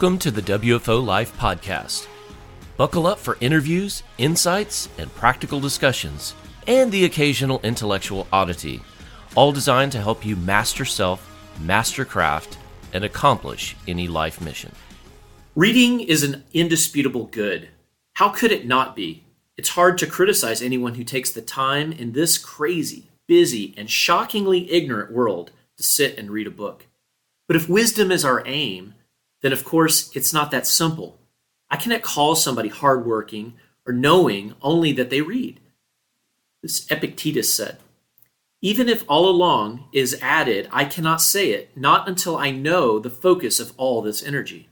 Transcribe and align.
Welcome 0.00 0.20
to 0.20 0.30
the 0.30 0.42
WFO 0.42 1.04
Life 1.04 1.36
Podcast. 1.36 2.06
Buckle 2.76 3.08
up 3.08 3.18
for 3.18 3.36
interviews, 3.40 4.04
insights, 4.16 4.88
and 4.96 5.12
practical 5.16 5.58
discussions, 5.58 6.36
and 6.68 6.92
the 6.92 7.04
occasional 7.04 7.58
intellectual 7.64 8.28
oddity, 8.32 8.80
all 9.34 9.50
designed 9.50 9.90
to 9.90 10.00
help 10.00 10.24
you 10.24 10.36
master 10.36 10.84
self, 10.84 11.28
master 11.60 12.04
craft, 12.04 12.58
and 12.92 13.02
accomplish 13.02 13.74
any 13.88 14.06
life 14.06 14.40
mission. 14.40 14.70
Reading 15.56 15.98
is 15.98 16.22
an 16.22 16.44
indisputable 16.52 17.24
good. 17.24 17.68
How 18.14 18.28
could 18.28 18.52
it 18.52 18.68
not 18.68 18.94
be? 18.94 19.24
It's 19.56 19.70
hard 19.70 19.98
to 19.98 20.06
criticize 20.06 20.62
anyone 20.62 20.94
who 20.94 21.02
takes 21.02 21.32
the 21.32 21.42
time 21.42 21.90
in 21.90 22.12
this 22.12 22.38
crazy, 22.38 23.08
busy, 23.26 23.74
and 23.76 23.90
shockingly 23.90 24.70
ignorant 24.70 25.10
world 25.10 25.50
to 25.76 25.82
sit 25.82 26.16
and 26.16 26.30
read 26.30 26.46
a 26.46 26.52
book. 26.52 26.86
But 27.48 27.56
if 27.56 27.68
wisdom 27.68 28.12
is 28.12 28.24
our 28.24 28.44
aim, 28.46 28.94
then 29.40 29.52
of 29.52 29.64
course 29.64 30.14
it's 30.16 30.32
not 30.32 30.50
that 30.50 30.66
simple. 30.66 31.18
I 31.70 31.76
cannot 31.76 32.02
call 32.02 32.34
somebody 32.34 32.68
hardworking 32.68 33.54
or 33.86 33.92
knowing 33.92 34.54
only 34.62 34.92
that 34.92 35.10
they 35.10 35.20
read. 35.20 35.60
This 36.62 36.90
Epictetus 36.90 37.52
said, 37.54 37.78
Even 38.60 38.88
if 38.88 39.04
all 39.08 39.28
along 39.28 39.88
is 39.92 40.18
added, 40.20 40.68
I 40.72 40.84
cannot 40.84 41.22
say 41.22 41.50
it, 41.50 41.76
not 41.76 42.08
until 42.08 42.36
I 42.36 42.50
know 42.50 42.98
the 42.98 43.10
focus 43.10 43.60
of 43.60 43.72
all 43.76 44.02
this 44.02 44.22
energy. 44.22 44.68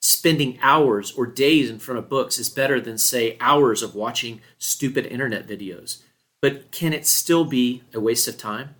Spending 0.00 0.58
hours 0.62 1.12
or 1.12 1.26
days 1.26 1.68
in 1.68 1.78
front 1.78 1.98
of 1.98 2.08
books 2.08 2.38
is 2.38 2.48
better 2.48 2.80
than, 2.80 2.96
say, 2.98 3.36
hours 3.40 3.82
of 3.82 3.94
watching 3.94 4.40
stupid 4.58 5.06
internet 5.06 5.46
videos. 5.46 6.02
But 6.40 6.70
can 6.70 6.92
it 6.92 7.06
still 7.06 7.44
be 7.44 7.82
a 7.92 8.00
waste 8.00 8.28
of 8.28 8.38
time? 8.38 8.76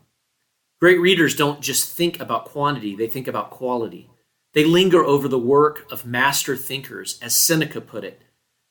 Great 0.78 1.00
readers 1.00 1.34
don't 1.34 1.60
just 1.60 1.90
think 1.90 2.20
about 2.20 2.44
quantity, 2.44 2.94
they 2.94 3.06
think 3.06 3.26
about 3.26 3.50
quality. 3.50 4.08
They 4.56 4.64
linger 4.64 5.04
over 5.04 5.28
the 5.28 5.38
work 5.38 5.86
of 5.92 6.06
master 6.06 6.56
thinkers, 6.56 7.18
as 7.20 7.36
Seneca 7.36 7.78
put 7.82 8.04
it. 8.04 8.22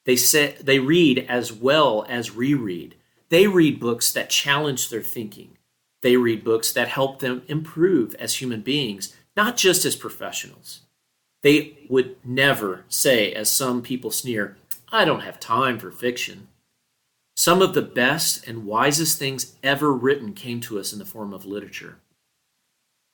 They, 0.06 0.16
say, 0.16 0.56
they 0.60 0.80
read 0.80 1.24
as 1.30 1.54
well 1.54 2.08
as 2.10 2.36
reread. 2.36 2.96
They 3.30 3.46
read 3.46 3.80
books 3.80 4.12
that 4.14 4.32
challenge 4.32 4.90
their 4.90 5.04
thinking. 5.04 5.60
They 6.02 6.18
read 6.18 6.44
books 6.44 6.74
that 6.74 6.88
help 6.88 7.20
them 7.20 7.44
improve 7.48 8.16
as 8.16 8.38
human 8.42 8.62
beings, 8.62 9.16
not 9.38 9.58
just 9.58 9.86
as 9.86 9.96
professionals. 9.96 10.82
They 11.44 11.78
would 11.88 12.16
never 12.26 12.86
say, 12.90 13.32
as 13.32 13.52
some 13.52 13.84
people 13.84 14.10
sneer, 14.10 14.58
I 14.92 15.06
don't 15.06 15.20
have 15.22 15.40
time 15.40 15.78
for 15.78 15.92
fiction. 15.92 16.48
Some 17.36 17.62
of 17.62 17.76
the 17.76 17.84
best 17.84 18.48
and 18.48 18.66
wisest 18.66 19.20
things 19.20 19.54
ever 19.62 19.94
written 19.94 20.34
came 20.34 20.62
to 20.62 20.80
us 20.80 20.94
in 20.94 20.98
the 20.98 21.06
form 21.06 21.32
of 21.32 21.46
literature. 21.46 22.00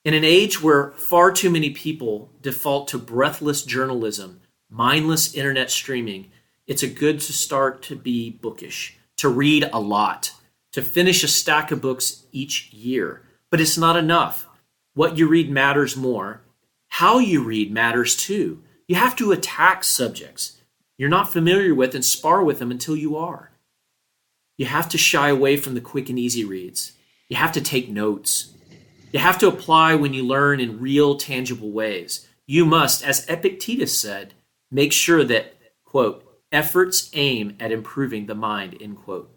In 0.04 0.14
an 0.14 0.24
age 0.24 0.62
where 0.62 0.90
far 0.92 1.30
too 1.30 1.50
many 1.50 1.70
people 1.70 2.30
default 2.40 2.88
to 2.88 2.98
breathless 2.98 3.62
journalism, 3.62 4.40
mindless 4.68 5.34
internet 5.34 5.70
streaming, 5.70 6.30
it's 6.66 6.82
a 6.82 6.88
good 6.88 7.20
to 7.20 7.32
start 7.32 7.82
to 7.82 7.96
be 7.96 8.30
bookish, 8.30 8.98
to 9.16 9.28
read 9.28 9.68
a 9.72 9.80
lot, 9.80 10.32
to 10.72 10.82
finish 10.82 11.22
a 11.22 11.28
stack 11.28 11.70
of 11.70 11.80
books 11.80 12.24
each 12.32 12.72
year. 12.72 13.22
But 13.50 13.60
it's 13.60 13.78
not 13.78 13.96
enough. 13.96 14.48
What 14.94 15.18
you 15.18 15.28
read 15.28 15.50
matters 15.50 15.96
more. 15.96 16.40
How 16.88 17.18
you 17.18 17.42
read 17.42 17.72
matters 17.72 18.16
too. 18.16 18.62
You 18.88 18.96
have 18.96 19.14
to 19.16 19.32
attack 19.32 19.84
subjects 19.84 20.62
you're 21.02 21.08
not 21.08 21.32
familiar 21.32 21.74
with 21.74 21.96
and 21.96 22.04
spar 22.04 22.44
with 22.44 22.60
them 22.60 22.70
until 22.70 22.96
you 22.96 23.16
are. 23.16 23.50
You 24.56 24.66
have 24.66 24.88
to 24.90 24.98
shy 24.98 25.30
away 25.30 25.56
from 25.56 25.74
the 25.74 25.80
quick 25.80 26.08
and 26.08 26.16
easy 26.16 26.44
reads. 26.44 26.92
You 27.28 27.36
have 27.38 27.50
to 27.52 27.60
take 27.60 27.88
notes. 27.88 28.54
You 29.12 29.20
have 29.20 29.38
to 29.38 29.48
apply 29.48 29.94
when 29.94 30.14
you 30.14 30.24
learn 30.24 30.58
in 30.58 30.80
real, 30.80 31.16
tangible 31.16 31.70
ways. 31.70 32.26
You 32.46 32.64
must, 32.64 33.04
as 33.04 33.28
Epictetus 33.28 33.98
said, 33.98 34.32
make 34.70 34.92
sure 34.92 35.22
that, 35.24 35.54
quote, 35.84 36.24
efforts 36.50 37.10
aim 37.12 37.56
at 37.60 37.72
improving 37.72 38.26
the 38.26 38.34
mind, 38.34 38.76
end 38.80 38.96
quote. 38.96 39.30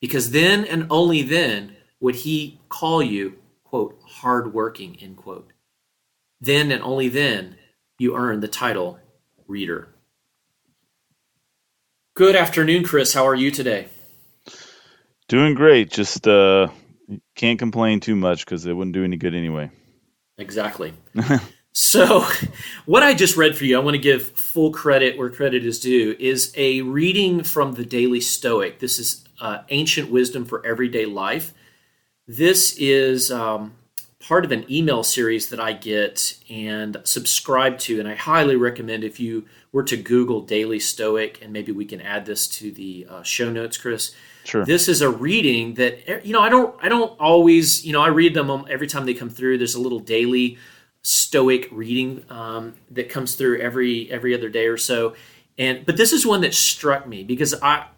Because 0.00 0.30
then 0.30 0.64
and 0.64 0.86
only 0.90 1.22
then 1.22 1.76
would 2.00 2.16
he 2.16 2.60
call 2.68 3.02
you, 3.02 3.38
quote, 3.64 3.98
hardworking, 4.06 4.96
end 5.00 5.16
quote. 5.16 5.52
Then 6.40 6.70
and 6.70 6.82
only 6.82 7.08
then 7.08 7.56
you 7.98 8.14
earn 8.14 8.40
the 8.40 8.48
title 8.48 9.00
reader. 9.46 9.88
Good 12.14 12.36
afternoon, 12.36 12.84
Chris. 12.84 13.14
How 13.14 13.26
are 13.26 13.34
you 13.34 13.50
today? 13.50 13.88
Doing 15.28 15.54
great. 15.54 15.90
Just 15.90 16.28
uh, 16.28 16.68
can't 17.34 17.58
complain 17.58 18.00
too 18.00 18.16
much 18.16 18.44
because 18.44 18.66
it 18.66 18.72
wouldn't 18.72 18.94
do 18.94 19.04
any 19.04 19.16
good 19.16 19.34
anyway. 19.34 19.70
Exactly. 20.36 20.92
so, 21.72 22.24
what 22.86 23.02
I 23.02 23.14
just 23.14 23.36
read 23.36 23.56
for 23.56 23.64
you, 23.64 23.76
I 23.76 23.82
want 23.82 23.94
to 23.94 24.02
give 24.02 24.22
full 24.22 24.72
credit 24.72 25.18
where 25.18 25.30
credit 25.30 25.64
is 25.64 25.80
due, 25.80 26.16
is 26.18 26.52
a 26.56 26.82
reading 26.82 27.42
from 27.42 27.72
the 27.72 27.84
Daily 27.84 28.20
Stoic. 28.20 28.78
This 28.78 28.98
is 28.98 29.24
uh, 29.40 29.62
ancient 29.68 30.10
wisdom 30.10 30.44
for 30.44 30.64
everyday 30.66 31.06
life. 31.06 31.52
This 32.26 32.76
is 32.76 33.30
um, 33.30 33.74
part 34.20 34.44
of 34.44 34.52
an 34.52 34.70
email 34.70 35.02
series 35.02 35.48
that 35.48 35.60
I 35.60 35.72
get 35.72 36.38
and 36.50 36.98
subscribe 37.04 37.78
to, 37.80 37.98
and 37.98 38.08
I 38.08 38.14
highly 38.14 38.56
recommend 38.56 39.04
if 39.04 39.18
you 39.18 39.46
were 39.72 39.84
to 39.84 39.96
Google 39.96 40.42
Daily 40.42 40.78
Stoic, 40.78 41.40
and 41.42 41.52
maybe 41.52 41.72
we 41.72 41.84
can 41.84 42.00
add 42.00 42.26
this 42.26 42.46
to 42.48 42.70
the 42.70 43.06
uh, 43.08 43.22
show 43.22 43.50
notes, 43.50 43.76
Chris. 43.76 44.14
Sure. 44.48 44.64
This 44.64 44.88
is 44.88 45.02
a 45.02 45.10
reading 45.10 45.74
that 45.74 46.08
eh, 46.08 46.20
you 46.24 46.32
know 46.32 46.40
I 46.40 46.48
don't 46.48 46.74
I 46.82 46.88
don't 46.88 47.10
always 47.20 47.84
you 47.84 47.92
know 47.92 48.00
I 48.00 48.08
read 48.08 48.32
them 48.32 48.64
every 48.70 48.86
time 48.86 49.04
they 49.04 49.12
come 49.12 49.28
through. 49.28 49.58
There's 49.58 49.74
a 49.74 49.80
little 49.80 50.00
daily 50.00 50.56
Stoic 51.02 51.68
reading 51.70 52.24
um, 52.30 52.74
that 52.90 53.10
comes 53.10 53.34
through 53.34 53.60
every 53.60 54.10
every 54.10 54.34
other 54.34 54.48
day 54.48 54.66
or 54.66 54.78
so, 54.78 55.14
and 55.58 55.84
but 55.84 55.98
this 55.98 56.14
is 56.14 56.24
one 56.24 56.40
that 56.40 56.54
struck 56.54 57.06
me 57.06 57.24
because 57.24 57.54
I 57.60 57.88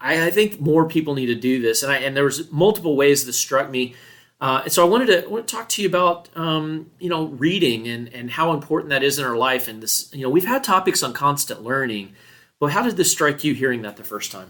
I, 0.00 0.28
I 0.28 0.30
think 0.30 0.60
more 0.60 0.88
people 0.88 1.14
need 1.14 1.26
to 1.26 1.34
do 1.34 1.60
this, 1.60 1.82
and 1.82 1.92
I 1.92 1.98
and 1.98 2.16
there 2.16 2.24
was 2.24 2.50
multiple 2.50 2.96
ways 2.96 3.26
that 3.26 3.34
struck 3.34 3.70
me. 3.70 3.94
Uh, 4.40 4.62
and 4.64 4.72
so 4.72 4.84
I 4.84 4.88
wanted 4.88 5.06
to, 5.06 5.24
I 5.24 5.28
want 5.28 5.46
to 5.46 5.54
talk 5.54 5.68
to 5.68 5.82
you 5.82 5.88
about 5.88 6.30
um, 6.34 6.90
you 7.00 7.10
know 7.10 7.26
reading 7.26 7.86
and 7.86 8.08
and 8.14 8.30
how 8.30 8.54
important 8.54 8.88
that 8.90 9.02
is 9.02 9.18
in 9.18 9.26
our 9.26 9.36
life. 9.36 9.68
And 9.68 9.82
this 9.82 10.08
you 10.14 10.22
know 10.22 10.30
we've 10.30 10.46
had 10.46 10.64
topics 10.64 11.02
on 11.02 11.12
constant 11.12 11.62
learning, 11.62 12.14
but 12.58 12.72
how 12.72 12.82
did 12.82 12.96
this 12.96 13.12
strike 13.12 13.44
you 13.44 13.52
hearing 13.52 13.82
that 13.82 13.98
the 13.98 14.04
first 14.04 14.32
time? 14.32 14.48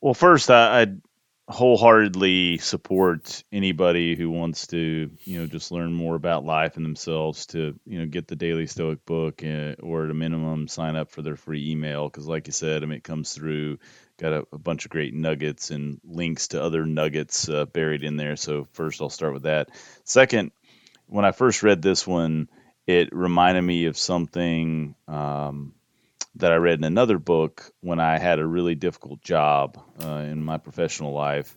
Well, 0.00 0.14
first, 0.14 0.50
I, 0.50 0.80
I'd 0.80 1.02
wholeheartedly 1.48 2.58
support 2.58 3.42
anybody 3.52 4.14
who 4.14 4.30
wants 4.30 4.68
to, 4.68 5.10
you 5.24 5.38
know, 5.40 5.46
just 5.46 5.72
learn 5.72 5.92
more 5.92 6.14
about 6.14 6.44
life 6.44 6.76
and 6.76 6.86
themselves 6.86 7.46
to, 7.46 7.78
you 7.84 7.98
know, 7.98 8.06
get 8.06 8.28
the 8.28 8.36
Daily 8.36 8.66
Stoic 8.66 9.04
book 9.04 9.42
uh, 9.42 9.74
or 9.80 10.04
at 10.04 10.10
a 10.10 10.14
minimum 10.14 10.68
sign 10.68 10.96
up 10.96 11.10
for 11.10 11.22
their 11.22 11.36
free 11.36 11.72
email. 11.72 12.08
Because, 12.08 12.26
like 12.26 12.46
you 12.46 12.52
said, 12.52 12.82
I 12.82 12.86
mean, 12.86 12.98
it 12.98 13.04
comes 13.04 13.34
through, 13.34 13.78
got 14.16 14.32
a, 14.32 14.46
a 14.52 14.58
bunch 14.58 14.84
of 14.84 14.90
great 14.90 15.12
nuggets 15.12 15.70
and 15.70 16.00
links 16.04 16.48
to 16.48 16.62
other 16.62 16.86
nuggets 16.86 17.48
uh, 17.48 17.66
buried 17.66 18.04
in 18.04 18.16
there. 18.16 18.36
So, 18.36 18.68
first, 18.72 19.02
I'll 19.02 19.10
start 19.10 19.34
with 19.34 19.42
that. 19.42 19.70
Second, 20.04 20.52
when 21.08 21.24
I 21.24 21.32
first 21.32 21.62
read 21.62 21.82
this 21.82 22.06
one, 22.06 22.48
it 22.86 23.08
reminded 23.12 23.62
me 23.62 23.86
of 23.86 23.98
something. 23.98 24.94
Um, 25.08 25.74
that 26.36 26.52
I 26.52 26.56
read 26.56 26.78
in 26.78 26.84
another 26.84 27.18
book 27.18 27.70
when 27.80 28.00
I 28.00 28.18
had 28.18 28.38
a 28.38 28.46
really 28.46 28.74
difficult 28.74 29.20
job 29.20 29.78
uh, 30.02 30.24
in 30.30 30.42
my 30.44 30.58
professional 30.58 31.12
life. 31.12 31.56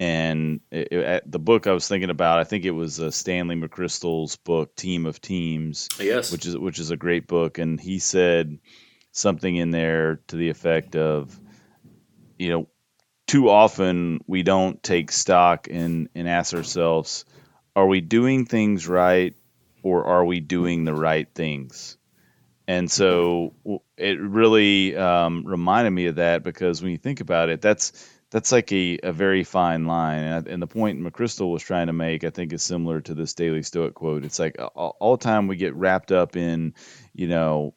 And 0.00 0.60
it, 0.70 0.88
it, 0.92 1.30
the 1.30 1.38
book 1.38 1.66
I 1.66 1.72
was 1.72 1.86
thinking 1.86 2.10
about, 2.10 2.40
I 2.40 2.44
think 2.44 2.64
it 2.64 2.72
was 2.72 2.98
uh, 2.98 3.10
Stanley 3.10 3.54
McChrystal's 3.54 4.36
book, 4.36 4.74
Team 4.74 5.06
of 5.06 5.20
Teams, 5.20 5.88
yes, 6.00 6.32
which 6.32 6.44
is 6.44 6.58
which 6.58 6.80
is 6.80 6.90
a 6.90 6.96
great 6.96 7.28
book. 7.28 7.58
And 7.58 7.80
he 7.80 8.00
said 8.00 8.58
something 9.12 9.54
in 9.54 9.70
there 9.70 10.20
to 10.28 10.36
the 10.36 10.48
effect 10.48 10.96
of, 10.96 11.38
you 12.36 12.48
know, 12.48 12.68
too 13.28 13.48
often 13.48 14.20
we 14.26 14.42
don't 14.42 14.82
take 14.82 15.12
stock 15.12 15.68
and 15.70 16.08
and 16.16 16.28
ask 16.28 16.52
ourselves, 16.52 17.24
are 17.76 17.86
we 17.86 18.00
doing 18.00 18.44
things 18.44 18.88
right, 18.88 19.34
or 19.84 20.04
are 20.06 20.24
we 20.24 20.40
doing 20.40 20.84
the 20.84 20.94
right 20.94 21.28
things? 21.32 21.96
And 22.66 22.90
so 22.90 23.54
it 23.96 24.20
really 24.20 24.96
um, 24.96 25.44
reminded 25.44 25.90
me 25.90 26.06
of 26.06 26.16
that 26.16 26.42
because 26.42 26.82
when 26.82 26.92
you 26.92 26.98
think 26.98 27.20
about 27.20 27.48
it, 27.48 27.60
that's 27.60 28.08
that's 28.30 28.50
like 28.50 28.72
a, 28.72 28.98
a 29.02 29.12
very 29.12 29.44
fine 29.44 29.86
line. 29.86 30.22
And, 30.22 30.46
and 30.46 30.62
the 30.62 30.66
point 30.66 31.00
McChrystal 31.00 31.52
was 31.52 31.62
trying 31.62 31.88
to 31.88 31.92
make, 31.92 32.24
I 32.24 32.30
think, 32.30 32.52
is 32.52 32.62
similar 32.62 33.00
to 33.02 33.14
this 33.14 33.34
Daily 33.34 33.62
Stoic 33.62 33.94
quote. 33.94 34.24
It's 34.24 34.38
like 34.38 34.56
all, 34.74 34.96
all 35.00 35.16
the 35.16 35.24
time 35.24 35.48
we 35.48 35.56
get 35.56 35.74
wrapped 35.74 36.12
up 36.12 36.36
in, 36.36 36.74
you 37.14 37.28
know, 37.28 37.74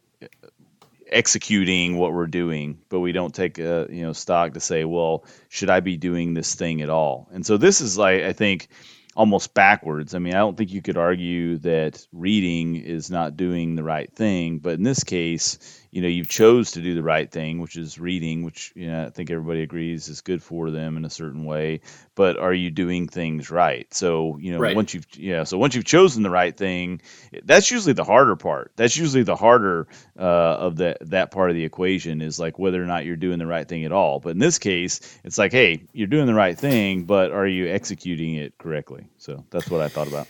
executing 1.07 1.97
what 1.97 2.13
we're 2.13 2.27
doing, 2.27 2.79
but 2.89 2.99
we 2.99 3.11
don't 3.11 3.33
take 3.33 3.59
a 3.59 3.87
you 3.89 4.03
know 4.03 4.13
stock 4.13 4.53
to 4.53 4.59
say, 4.59 4.85
well, 4.85 5.25
should 5.49 5.69
I 5.69 5.79
be 5.79 5.97
doing 5.97 6.33
this 6.33 6.55
thing 6.55 6.81
at 6.81 6.89
all? 6.89 7.27
And 7.31 7.45
so 7.45 7.57
this 7.57 7.81
is 7.81 7.97
like 7.97 8.23
I 8.23 8.33
think 8.33 8.69
almost 9.15 9.53
backwards. 9.53 10.13
I 10.13 10.19
mean, 10.19 10.33
I 10.33 10.39
don't 10.39 10.57
think 10.57 10.71
you 10.71 10.81
could 10.81 10.97
argue 10.97 11.57
that 11.59 12.05
reading 12.11 12.75
is 12.75 13.09
not 13.09 13.37
doing 13.37 13.75
the 13.75 13.83
right 13.83 14.13
thing, 14.13 14.59
but 14.59 14.73
in 14.73 14.83
this 14.83 15.03
case, 15.03 15.84
you 15.95 16.01
know 16.01 16.09
you've 16.09 16.27
chose 16.27 16.71
to 16.71 16.81
do 16.81 16.93
the 16.93 17.01
right 17.01 17.31
thing 17.31 17.59
which 17.59 17.77
is 17.77 17.97
reading 17.97 18.43
which 18.43 18.73
you 18.75 18.87
know 18.87 19.05
i 19.05 19.09
think 19.09 19.31
everybody 19.31 19.61
agrees 19.61 20.09
is 20.09 20.19
good 20.19 20.43
for 20.43 20.69
them 20.69 20.97
in 20.97 21.05
a 21.05 21.09
certain 21.09 21.45
way 21.45 21.79
but 22.15 22.37
are 22.37 22.53
you 22.53 22.69
doing 22.69 23.07
things 23.07 23.49
right? 23.49 23.93
So 23.93 24.37
you 24.37 24.51
know 24.51 24.59
Right. 24.59 24.75
once 24.75 24.93
you've 24.93 25.07
yeah 25.15 25.43
so 25.45 25.57
once 25.57 25.73
you've 25.75 25.85
chosen 25.85 26.23
the 26.23 26.29
right 26.29 26.55
thing 26.55 27.01
that's 27.43 27.71
usually 27.71 27.93
the 27.93 28.03
harder 28.03 28.35
part. 28.35 28.71
That's 28.75 28.97
usually 28.97 29.23
the 29.23 29.35
harder 29.35 29.87
uh, 30.19 30.23
of 30.23 30.77
that 30.77 30.97
that 31.09 31.31
part 31.31 31.49
of 31.49 31.55
the 31.55 31.63
equation 31.63 32.21
is 32.21 32.39
like 32.39 32.59
whether 32.59 32.81
or 32.81 32.85
not 32.85 33.05
you're 33.05 33.15
doing 33.15 33.39
the 33.39 33.45
right 33.47 33.67
thing 33.67 33.85
at 33.85 33.91
all. 33.91 34.19
But 34.19 34.31
in 34.31 34.39
this 34.39 34.59
case 34.59 34.99
it's 35.23 35.37
like 35.37 35.53
hey 35.53 35.83
you're 35.93 36.07
doing 36.07 36.25
the 36.25 36.33
right 36.33 36.57
thing 36.57 37.05
but 37.05 37.31
are 37.31 37.47
you 37.47 37.67
executing 37.69 38.35
it 38.35 38.57
correctly? 38.57 39.07
So 39.17 39.45
that's 39.49 39.69
what 39.69 39.81
i 39.81 39.87
thought 39.87 40.07
about. 40.07 40.27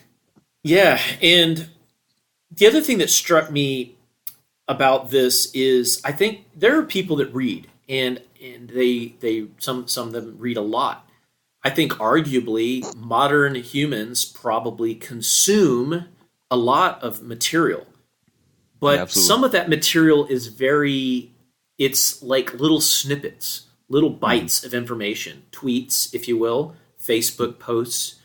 Yeah, 0.64 1.00
and 1.22 1.68
the 2.52 2.68
other 2.68 2.82
thing 2.82 2.98
that 3.00 3.10
struck 3.10 3.52
me 3.52 3.95
about 4.68 5.12
this 5.12 5.52
is 5.54 6.02
I 6.04 6.12
think 6.12 6.46
there 6.56 6.78
are 6.80 6.84
people 6.84 7.18
that 7.18 7.34
read 7.34 7.68
and 7.88 8.22
and 8.42 8.70
they 8.70 9.16
they 9.20 9.48
some 9.58 9.88
some 9.88 10.08
of 10.08 10.14
them 10.14 10.36
read 10.40 10.58
a 10.58 10.62
lot. 10.62 11.10
I 11.64 11.70
think 11.70 11.94
arguably 11.94 12.96
modern 12.96 13.56
humans 13.56 14.26
probably 14.26 14.96
consume 14.96 16.06
a 16.52 16.58
lot 16.58 17.02
of 17.02 17.24
material. 17.24 17.88
But 18.80 19.00
Yeah, 19.00 19.06
some 19.06 19.44
of 19.44 19.52
that 19.52 19.70
material 19.70 20.26
is 20.28 20.48
very 20.48 21.32
it's 21.78 22.22
like 22.22 22.54
little 22.54 22.82
snippets, 22.82 23.68
little 23.90 24.10
bites 24.10 24.64
of 24.64 24.74
information, 24.74 25.44
tweets 25.52 26.14
if 26.14 26.28
you 26.28 26.38
will, 26.38 26.76
Facebook 27.02 27.60
posts 27.60 28.20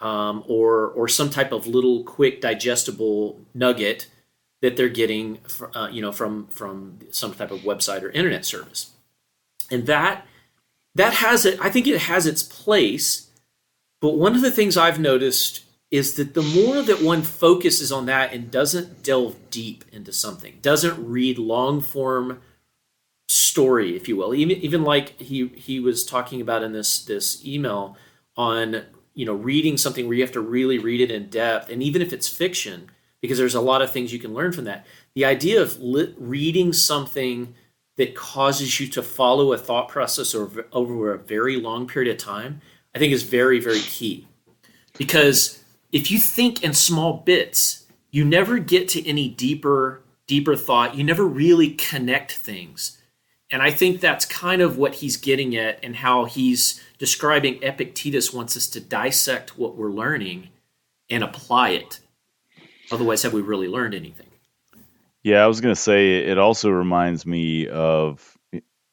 um, 0.00 0.44
or 0.46 0.88
or 0.88 1.08
some 1.08 1.30
type 1.30 1.52
of 1.52 1.66
little 1.66 2.04
quick 2.04 2.40
digestible 2.40 3.40
nugget 3.54 4.08
that 4.62 4.76
they're 4.76 4.88
getting 4.88 5.38
uh, 5.74 5.88
you 5.90 6.02
know 6.02 6.12
from 6.12 6.46
from 6.48 6.98
some 7.10 7.34
type 7.34 7.50
of 7.50 7.60
website 7.60 8.02
or 8.02 8.10
internet 8.10 8.44
service. 8.44 8.90
And 9.70 9.86
that 9.86 10.26
that 10.96 11.12
has 11.12 11.44
it 11.46 11.60
i 11.60 11.70
think 11.70 11.86
it 11.86 12.00
has 12.02 12.26
its 12.26 12.42
place 12.42 13.30
but 14.00 14.16
one 14.16 14.34
of 14.34 14.42
the 14.42 14.50
things 14.50 14.76
i've 14.76 14.98
noticed 14.98 15.62
is 15.90 16.14
that 16.14 16.34
the 16.34 16.42
more 16.42 16.82
that 16.82 17.00
one 17.00 17.22
focuses 17.22 17.92
on 17.92 18.06
that 18.06 18.32
and 18.32 18.50
doesn't 18.50 19.04
delve 19.04 19.36
deep 19.50 19.84
into 19.92 20.12
something 20.12 20.58
doesn't 20.62 21.06
read 21.06 21.38
long 21.38 21.80
form 21.80 22.40
story 23.28 23.94
if 23.94 24.08
you 24.08 24.16
will 24.16 24.34
even 24.34 24.56
even 24.58 24.82
like 24.82 25.20
he 25.20 25.48
he 25.48 25.78
was 25.78 26.04
talking 26.04 26.40
about 26.40 26.62
in 26.62 26.72
this 26.72 27.04
this 27.04 27.44
email 27.44 27.96
on 28.36 28.82
you 29.14 29.24
know 29.24 29.34
reading 29.34 29.76
something 29.76 30.06
where 30.06 30.16
you 30.16 30.22
have 30.22 30.32
to 30.32 30.40
really 30.40 30.78
read 30.78 31.00
it 31.00 31.10
in 31.10 31.28
depth 31.28 31.68
and 31.70 31.82
even 31.82 32.02
if 32.02 32.12
it's 32.12 32.28
fiction 32.28 32.90
because 33.26 33.38
there's 33.38 33.54
a 33.54 33.60
lot 33.60 33.82
of 33.82 33.92
things 33.92 34.12
you 34.12 34.18
can 34.18 34.34
learn 34.34 34.52
from 34.52 34.64
that. 34.64 34.86
The 35.14 35.24
idea 35.24 35.60
of 35.60 35.80
lit, 35.80 36.14
reading 36.18 36.72
something 36.72 37.54
that 37.96 38.14
causes 38.14 38.78
you 38.78 38.88
to 38.88 39.02
follow 39.02 39.52
a 39.52 39.58
thought 39.58 39.88
process 39.88 40.34
over, 40.34 40.66
over 40.72 41.12
a 41.12 41.18
very 41.18 41.56
long 41.56 41.86
period 41.86 42.12
of 42.12 42.18
time 42.18 42.60
i 42.94 42.98
think 42.98 43.12
is 43.12 43.22
very 43.22 43.60
very 43.60 43.80
key. 43.80 44.26
Because 44.98 45.62
if 45.92 46.10
you 46.10 46.18
think 46.18 46.64
in 46.64 46.72
small 46.72 47.18
bits 47.18 47.86
you 48.10 48.24
never 48.24 48.58
get 48.58 48.88
to 48.90 49.06
any 49.06 49.28
deeper 49.28 50.02
deeper 50.26 50.56
thought. 50.56 50.96
You 50.96 51.04
never 51.04 51.24
really 51.24 51.70
connect 51.70 52.32
things. 52.32 52.98
And 53.50 53.62
I 53.62 53.70
think 53.70 54.00
that's 54.00 54.24
kind 54.24 54.60
of 54.60 54.76
what 54.76 54.96
he's 54.96 55.16
getting 55.16 55.56
at 55.56 55.78
and 55.82 55.96
how 55.96 56.24
he's 56.24 56.82
describing 56.98 57.62
Epictetus 57.62 58.32
wants 58.32 58.56
us 58.56 58.66
to 58.68 58.80
dissect 58.80 59.56
what 59.56 59.76
we're 59.76 59.92
learning 59.92 60.48
and 61.08 61.22
apply 61.22 61.70
it. 61.70 62.00
Otherwise, 62.90 63.22
have 63.22 63.32
we 63.32 63.42
really 63.42 63.68
learned 63.68 63.94
anything? 63.94 64.26
Yeah, 65.22 65.42
I 65.42 65.48
was 65.48 65.60
going 65.60 65.74
to 65.74 65.80
say 65.80 66.18
it 66.18 66.38
also 66.38 66.70
reminds 66.70 67.26
me 67.26 67.68
of 67.68 68.36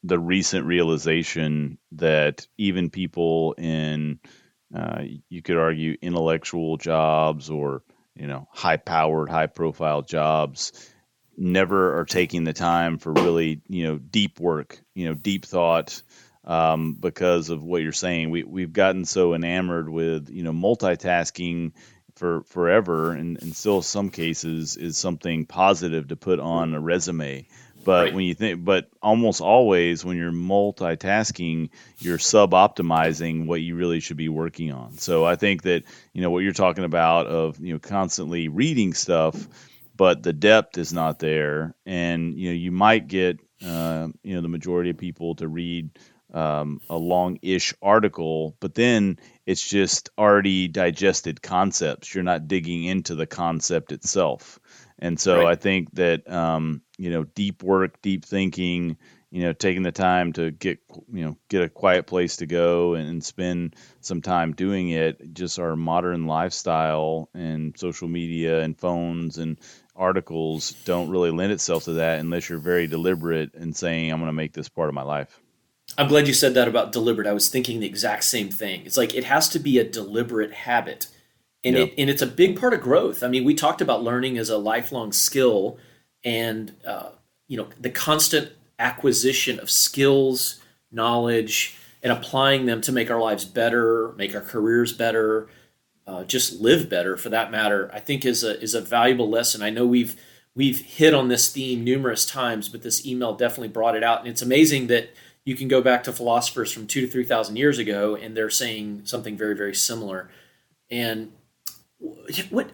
the 0.03 0.19
recent 0.19 0.65
realization 0.65 1.77
that 1.93 2.47
even 2.57 2.89
people 2.89 3.53
in, 3.57 4.19
uh, 4.75 5.03
you 5.29 5.41
could 5.41 5.57
argue, 5.57 5.95
intellectual 6.01 6.77
jobs 6.77 7.49
or 7.49 7.83
you 8.15 8.27
know 8.27 8.47
high-powered, 8.51 9.29
high-profile 9.29 10.01
jobs 10.01 10.71
never 11.37 11.99
are 11.99 12.05
taking 12.05 12.43
the 12.43 12.53
time 12.53 12.97
for 12.97 13.11
really 13.11 13.61
you 13.67 13.85
know 13.85 13.97
deep 13.97 14.39
work, 14.39 14.81
you 14.93 15.07
know 15.07 15.13
deep 15.13 15.45
thought. 15.45 16.01
Um, 16.45 16.97
because 16.99 17.49
of 17.49 17.63
what 17.63 17.81
you're 17.81 17.93
saying, 17.93 18.29
we 18.29 18.43
we've 18.43 18.73
gotten 18.73 19.05
so 19.05 19.33
enamored 19.33 19.87
with 19.87 20.29
you 20.29 20.43
know 20.43 20.51
multitasking 20.51 21.71
for 22.15 22.43
forever 22.43 23.11
and, 23.11 23.41
and 23.41 23.55
still 23.55 23.81
some 23.81 24.09
cases 24.09 24.77
is 24.77 24.97
something 24.97 25.45
positive 25.45 26.07
to 26.09 26.15
put 26.15 26.39
on 26.39 26.73
a 26.73 26.79
resume. 26.79 27.47
But 27.83 28.05
Right. 28.05 28.13
when 28.13 28.25
you 28.25 28.33
think 28.33 28.63
but 28.63 28.89
almost 29.01 29.41
always 29.41 30.05
when 30.05 30.17
you're 30.17 30.31
multitasking 30.31 31.69
you're 31.99 32.17
sub 32.19 32.51
optimizing 32.51 33.45
what 33.45 33.61
you 33.61 33.75
really 33.75 33.99
should 33.99 34.17
be 34.17 34.29
working 34.29 34.71
on. 34.71 34.97
So 34.97 35.25
i 35.25 35.35
think 35.35 35.63
that 35.63 35.83
you 36.13 36.21
know 36.21 36.29
what 36.29 36.43
you're 36.43 36.53
talking 36.53 36.85
about 36.85 37.27
of 37.27 37.59
you 37.59 37.73
know 37.73 37.79
constantly 37.79 38.47
reading 38.47 38.93
stuff 38.93 39.47
but 39.95 40.23
the 40.23 40.33
depth 40.33 40.77
is 40.77 40.91
not 40.93 41.19
there. 41.19 41.75
And 41.85 42.37
you 42.37 42.49
know 42.49 42.55
you 42.55 42.71
might 42.71 43.07
get 43.07 43.39
uh, 43.63 44.09
you 44.23 44.35
know 44.35 44.41
the 44.41 44.47
majority 44.49 44.89
of 44.89 44.97
people 44.97 45.35
to 45.35 45.47
read 45.47 45.91
um, 46.33 46.81
a 46.89 46.97
long-ish 46.97 47.73
article 47.81 48.55
but 48.59 48.73
then 48.73 49.17
it's 49.45 49.67
just 49.67 50.09
already 50.17 50.67
digested 50.69 51.41
concepts. 51.41 52.13
You're 52.13 52.23
not 52.23 52.47
digging 52.47 52.85
into 52.85 53.15
the 53.15 53.25
concept 53.27 53.91
itself. 53.91 54.59
And 54.99 55.19
so 55.19 55.45
Right. 55.45 55.47
i 55.47 55.55
think 55.55 55.93
that 55.95 56.29
um, 56.29 56.81
you 56.97 57.09
know 57.09 57.23
deep 57.23 57.63
work 57.63 58.01
deep 58.01 58.25
thinking 58.25 58.97
you 59.31 59.41
know 59.41 59.53
taking 59.53 59.83
the 59.83 59.91
time 59.91 60.31
to 60.33 60.51
get 60.51 60.79
you 61.11 61.25
know 61.25 61.37
get 61.49 61.63
a 61.63 61.69
quiet 61.69 62.05
place 62.07 62.37
to 62.37 62.45
go 62.45 62.93
and 62.93 63.23
spend 63.23 63.75
some 64.01 64.21
time 64.21 64.53
doing 64.53 64.89
it 64.89 65.33
just 65.33 65.59
our 65.59 65.75
modern 65.75 66.27
lifestyle 66.27 67.29
and 67.33 67.77
social 67.77 68.07
media 68.07 68.61
and 68.61 68.77
phones 68.79 69.37
and 69.39 69.59
articles 69.95 70.71
don't 70.85 71.09
really 71.09 71.31
lend 71.31 71.51
itself 71.51 71.85
to 71.85 71.93
that 71.93 72.19
unless 72.19 72.47
you're 72.49 72.59
very 72.59 72.87
deliberate 72.87 73.53
in 73.55 73.73
saying 73.73 74.11
i'm 74.11 74.19
going 74.19 74.29
to 74.29 74.33
make 74.33 74.53
this 74.53 74.69
part 74.69 74.89
of 74.89 74.95
my 74.95 75.03
life 75.03 75.39
I'm 75.97 76.07
glad 76.07 76.27
you 76.27 76.33
said 76.33 76.53
that 76.55 76.67
about 76.67 76.91
deliberate. 76.91 77.27
I 77.27 77.33
was 77.33 77.49
thinking 77.49 77.79
the 77.79 77.87
exact 77.87 78.23
same 78.23 78.49
thing. 78.49 78.85
It's 78.85 78.97
like 78.97 79.13
it 79.13 79.25
has 79.25 79.49
to 79.49 79.59
be 79.59 79.77
a 79.79 79.83
deliberate 79.83 80.53
habit. 80.53 81.07
And 81.63 81.75
Yeah. 81.75 81.83
it 81.83 81.93
and 81.97 82.09
it's 82.09 82.21
a 82.21 82.27
big 82.27 82.59
part 82.59 82.73
of 82.73 82.81
growth. 82.81 83.23
I 83.23 83.27
mean, 83.27 83.43
we 83.43 83.53
talked 83.53 83.81
about 83.81 84.03
learning 84.03 84.37
as 84.37 84.49
a 84.49 84.57
lifelong 84.57 85.11
skill 85.13 85.77
and 86.23 86.73
uh, 86.85 87.09
you 87.47 87.57
know, 87.57 87.67
the 87.79 87.89
constant 87.89 88.51
acquisition 88.79 89.59
of 89.59 89.69
skills, 89.69 90.59
knowledge, 90.91 91.75
and 92.01 92.11
applying 92.11 92.65
them 92.65 92.81
to 92.81 92.91
make 92.91 93.09
our 93.11 93.19
lives 93.19 93.45
better, 93.45 94.13
make 94.17 94.33
our 94.35 94.41
careers 94.41 94.91
better, 94.91 95.47
uh, 96.07 96.23
just 96.25 96.59
live 96.59 96.89
better 96.89 97.15
for 97.15 97.29
that 97.29 97.51
matter. 97.51 97.89
I 97.93 97.99
think 97.99 98.25
is 98.25 98.43
a 98.43 98.59
is 98.61 98.73
a 98.73 98.81
valuable 98.81 99.29
lesson. 99.29 99.61
I 99.61 99.69
know 99.69 99.85
we've 99.85 100.15
we've 100.55 100.79
hit 100.81 101.13
on 101.13 101.29
this 101.29 101.51
theme 101.51 101.83
numerous 101.83 102.25
times, 102.25 102.67
but 102.67 102.81
this 102.81 103.05
email 103.05 103.33
definitely 103.33 103.69
brought 103.69 103.95
it 103.95 104.03
out. 104.03 104.19
And 104.19 104.27
it's 104.27 104.41
amazing 104.41 104.87
that 104.87 105.09
you 105.45 105.55
can 105.55 105.67
go 105.67 105.81
back 105.81 106.03
to 106.03 106.13
philosophers 106.13 106.71
from 106.71 106.87
two 106.87 107.01
to 107.01 107.07
three 107.07 107.23
thousand 107.23 107.57
years 107.57 107.77
ago, 107.77 108.15
and 108.15 108.35
they're 108.35 108.49
saying 108.49 109.01
something 109.05 109.37
very 109.37 109.55
very 109.55 109.75
similar. 109.75 110.29
And 110.89 111.31
what? 112.49 112.71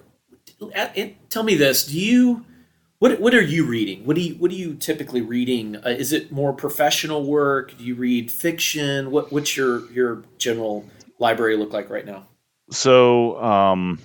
Tell 1.30 1.44
me 1.44 1.56
this: 1.56 1.86
Do 1.86 2.00
you? 2.00 2.46
What, 3.00 3.22
what 3.22 3.34
are 3.34 3.42
you 3.42 3.66
reading? 3.66 4.06
What 4.06 4.18
do 4.18 4.22
you 4.22 4.36
what 4.36 4.52
are 4.52 4.56
you 4.56 4.76
typically 4.76 5.22
reading? 5.22 5.78
Uh, 5.78 5.90
is 5.90 6.12
it 6.12 6.34
more 6.34 6.52
professional 6.52 7.24
work? 7.24 7.78
Do 7.78 7.84
you 7.86 7.96
read 7.96 8.30
fiction? 8.30 9.12
What 9.12 9.32
what's 9.32 9.56
your 9.56 9.90
your 9.92 10.24
general 10.38 10.86
library 11.18 11.56
look 11.56 11.72
like 11.72 11.90
right 11.90 12.06
now? 12.06 12.26
So, 12.72 13.42
um, 13.42 14.00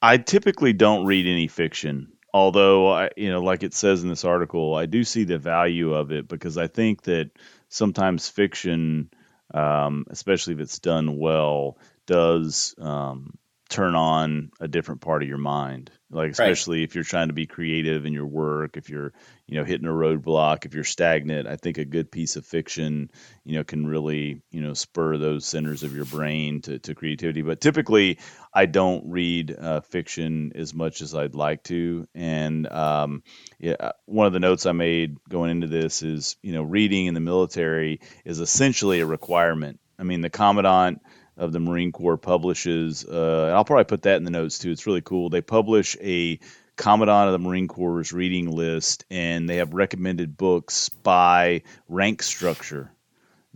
I 0.00 0.16
typically 0.16 0.72
don't 0.72 1.04
read 1.04 1.26
any 1.26 1.46
fiction, 1.46 2.12
although 2.32 2.90
I, 2.90 3.10
you 3.16 3.30
know, 3.30 3.42
like 3.42 3.62
it 3.62 3.74
says 3.74 4.02
in 4.02 4.08
this 4.08 4.24
article, 4.24 4.74
I 4.74 4.86
do 4.86 5.04
see 5.04 5.24
the 5.24 5.38
value 5.38 5.92
of 5.92 6.10
it 6.10 6.28
because 6.28 6.56
I 6.56 6.66
think 6.66 7.02
that 7.02 7.30
sometimes 7.72 8.28
fiction, 8.28 9.10
um, 9.54 10.04
especially 10.10 10.54
if 10.54 10.60
it's 10.60 10.78
done 10.78 11.18
well, 11.18 11.78
does 12.06 12.74
um, 12.78 13.38
turn 13.70 13.94
on 13.94 14.50
a 14.60 14.68
different 14.68 15.00
part 15.00 15.22
of 15.22 15.28
your 15.28 15.38
mind. 15.38 15.90
Like 16.12 16.32
especially 16.32 16.82
if 16.82 16.94
you're 16.94 17.04
trying 17.04 17.28
to 17.28 17.34
be 17.34 17.46
creative 17.46 18.04
in 18.04 18.12
your 18.12 18.26
work, 18.26 18.76
if 18.76 18.90
you're 18.90 19.14
you 19.46 19.56
know 19.56 19.64
hitting 19.64 19.86
a 19.86 19.90
roadblock, 19.90 20.66
if 20.66 20.74
you're 20.74 20.84
stagnant, 20.84 21.48
I 21.48 21.56
think 21.56 21.78
a 21.78 21.86
good 21.86 22.12
piece 22.12 22.36
of 22.36 22.44
fiction 22.44 23.10
you 23.44 23.56
know 23.56 23.64
can 23.64 23.86
really 23.86 24.42
you 24.50 24.60
know 24.60 24.74
spur 24.74 25.16
those 25.16 25.46
centers 25.46 25.82
of 25.82 25.96
your 25.96 26.04
brain 26.04 26.60
to, 26.62 26.78
to 26.80 26.94
creativity. 26.94 27.40
But 27.40 27.62
typically, 27.62 28.18
I 28.52 28.66
don't 28.66 29.10
read 29.10 29.56
uh, 29.58 29.80
fiction 29.80 30.52
as 30.54 30.74
much 30.74 31.00
as 31.00 31.14
I'd 31.14 31.34
like 31.34 31.62
to, 31.64 32.06
and 32.14 32.70
um, 32.70 33.22
yeah, 33.58 33.92
one 34.04 34.26
of 34.26 34.34
the 34.34 34.40
notes 34.40 34.66
I 34.66 34.72
made 34.72 35.16
going 35.30 35.50
into 35.50 35.66
this 35.66 36.02
is 36.02 36.36
you 36.42 36.52
know 36.52 36.62
reading 36.62 37.06
in 37.06 37.14
the 37.14 37.20
military 37.20 38.00
is 38.26 38.38
essentially 38.38 39.00
a 39.00 39.06
requirement. 39.06 39.80
I 39.98 40.02
mean, 40.02 40.20
the 40.20 40.30
commandant 40.30 41.00
of 41.36 41.52
the 41.52 41.60
Marine 41.60 41.92
Corps 41.92 42.18
publishes, 42.18 43.04
uh, 43.04 43.44
and 43.46 43.54
I'll 43.54 43.64
probably 43.64 43.84
put 43.84 44.02
that 44.02 44.16
in 44.16 44.24
the 44.24 44.30
notes 44.30 44.58
too. 44.58 44.70
It's 44.70 44.86
really 44.86 45.00
cool. 45.00 45.30
They 45.30 45.40
publish 45.40 45.96
a 46.00 46.38
Commandant 46.76 47.28
of 47.28 47.32
the 47.32 47.38
Marine 47.38 47.68
Corps' 47.68 48.12
reading 48.12 48.50
list, 48.50 49.04
and 49.10 49.48
they 49.48 49.56
have 49.56 49.74
recommended 49.74 50.36
books 50.36 50.88
by 50.88 51.62
rank 51.88 52.22
structure. 52.22 52.90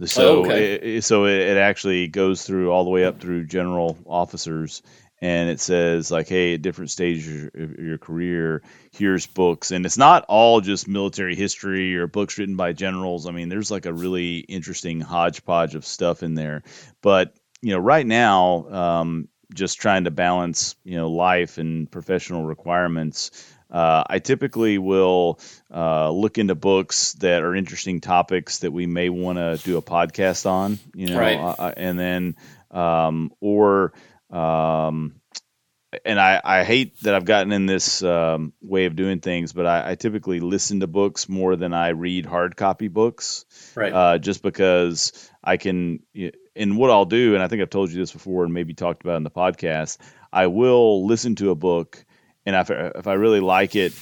So, 0.05 0.45
Oh, 0.45 0.45
okay. 0.45 0.75
it, 0.75 1.05
so 1.05 1.25
it, 1.25 1.57
actually 1.57 2.09
goes 2.09 2.43
through 2.43 2.71
all 2.71 2.85
the 2.85 2.91
way 2.91 3.07
up 3.07 3.19
through 3.19 3.47
general 3.47 3.97
officers, 4.05 4.83
and 5.23 5.49
it 5.49 5.61
says 5.61 6.11
like, 6.11 6.29
hey, 6.29 6.55
at 6.55 6.63
different 6.63 6.91
stages 6.91 7.27
of 7.27 7.35
your, 7.35 7.65
of 7.65 7.79
your 7.79 7.99
career, 7.99 8.63
here's 8.93 9.27
books, 9.27 9.71
and 9.71 9.87
it's 9.87 9.97
not 9.97 10.27
all 10.29 10.61
just 10.61 10.87
military 10.87 11.35
history 11.35 11.97
or 11.97 12.07
books 12.07 12.37
written 12.37 12.57
by 12.57 12.75
generals. 12.75 13.27
I 13.27 13.31
mean, 13.31 13.49
there's 13.49 13.71
like 13.71 13.87
a 13.87 13.93
really 13.93 14.39
interesting 14.41 15.01
hodgepodge 15.01 15.75
of 15.75 15.87
stuff 15.87 16.23
in 16.23 16.35
there, 16.35 16.63
but 17.01 17.35
you 17.67 17.73
know, 17.73 17.81
right 17.81 18.07
now, 18.07 18.69
um, 18.71 19.29
just 19.53 19.81
trying 19.81 20.05
to 20.05 20.13
balance, 20.13 20.77
you 20.85 20.97
know, 20.97 21.11
life 21.11 21.59
and 21.59 21.91
professional 21.91 22.45
requirements. 22.45 23.33
Uh, 23.69 24.05
I 24.09 24.21
typically 24.21 24.79
will 24.79 25.41
uh, 25.75 26.09
look 26.13 26.39
into 26.39 26.55
books 26.55 27.15
that 27.15 27.43
are 27.43 27.57
interesting 27.57 28.01
topics 28.01 28.61
that 28.61 28.71
we 28.73 28.87
may 28.87 29.09
want 29.09 29.39
to 29.39 29.59
do 29.65 29.79
a 29.79 29.83
podcast 29.83 30.47
on, 30.47 30.79
you 30.95 31.09
know, 31.09 31.19
Right. 31.19 31.37
uh, 31.37 31.73
and 31.77 31.99
then 31.99 32.37
um, 32.71 33.33
or 33.41 33.93
um, 34.31 35.21
and 36.05 36.21
I, 36.21 36.41
I 36.45 36.63
hate 36.63 37.01
that 37.03 37.17
I've 37.17 37.25
gotten 37.25 37.51
in 37.53 37.67
this 37.67 38.01
um, 38.05 38.53
way 38.63 38.85
of 38.87 38.95
doing 38.95 39.19
things, 39.21 39.53
but 39.53 39.67
I, 39.67 39.91
I 39.91 39.95
typically 39.97 40.39
listen 40.39 40.79
to 40.81 40.87
books 40.87 41.29
more 41.29 41.57
than 41.57 41.73
I 41.75 41.89
read 41.89 42.27
hard 42.27 42.55
copy 42.55 42.87
books 42.87 43.45
Right. 43.75 43.93
uh, 43.93 44.19
just 44.19 44.41
because 44.43 45.13
I 45.43 45.57
can. 45.57 46.05
And 46.57 46.77
what 46.77 46.91
I'll 46.91 47.05
do, 47.05 47.35
and 47.35 47.43
I 47.43 47.49
think 47.49 47.63
I've 47.63 47.71
told 47.71 47.91
you 47.91 47.99
this 47.99 48.13
before, 48.13 48.45
and 48.45 48.55
maybe 48.55 48.75
talked 48.75 49.03
about 49.03 49.17
in 49.17 49.25
the 49.25 49.31
podcast, 49.31 49.99
I 50.33 50.47
will 50.47 51.07
listen 51.07 51.35
to 51.37 51.51
a 51.51 51.55
book, 51.55 52.05
and 52.45 52.57
if, 52.57 52.71
if 52.71 53.07
I 53.07 53.15
really 53.15 53.41
like 53.41 53.77
it, 53.77 53.93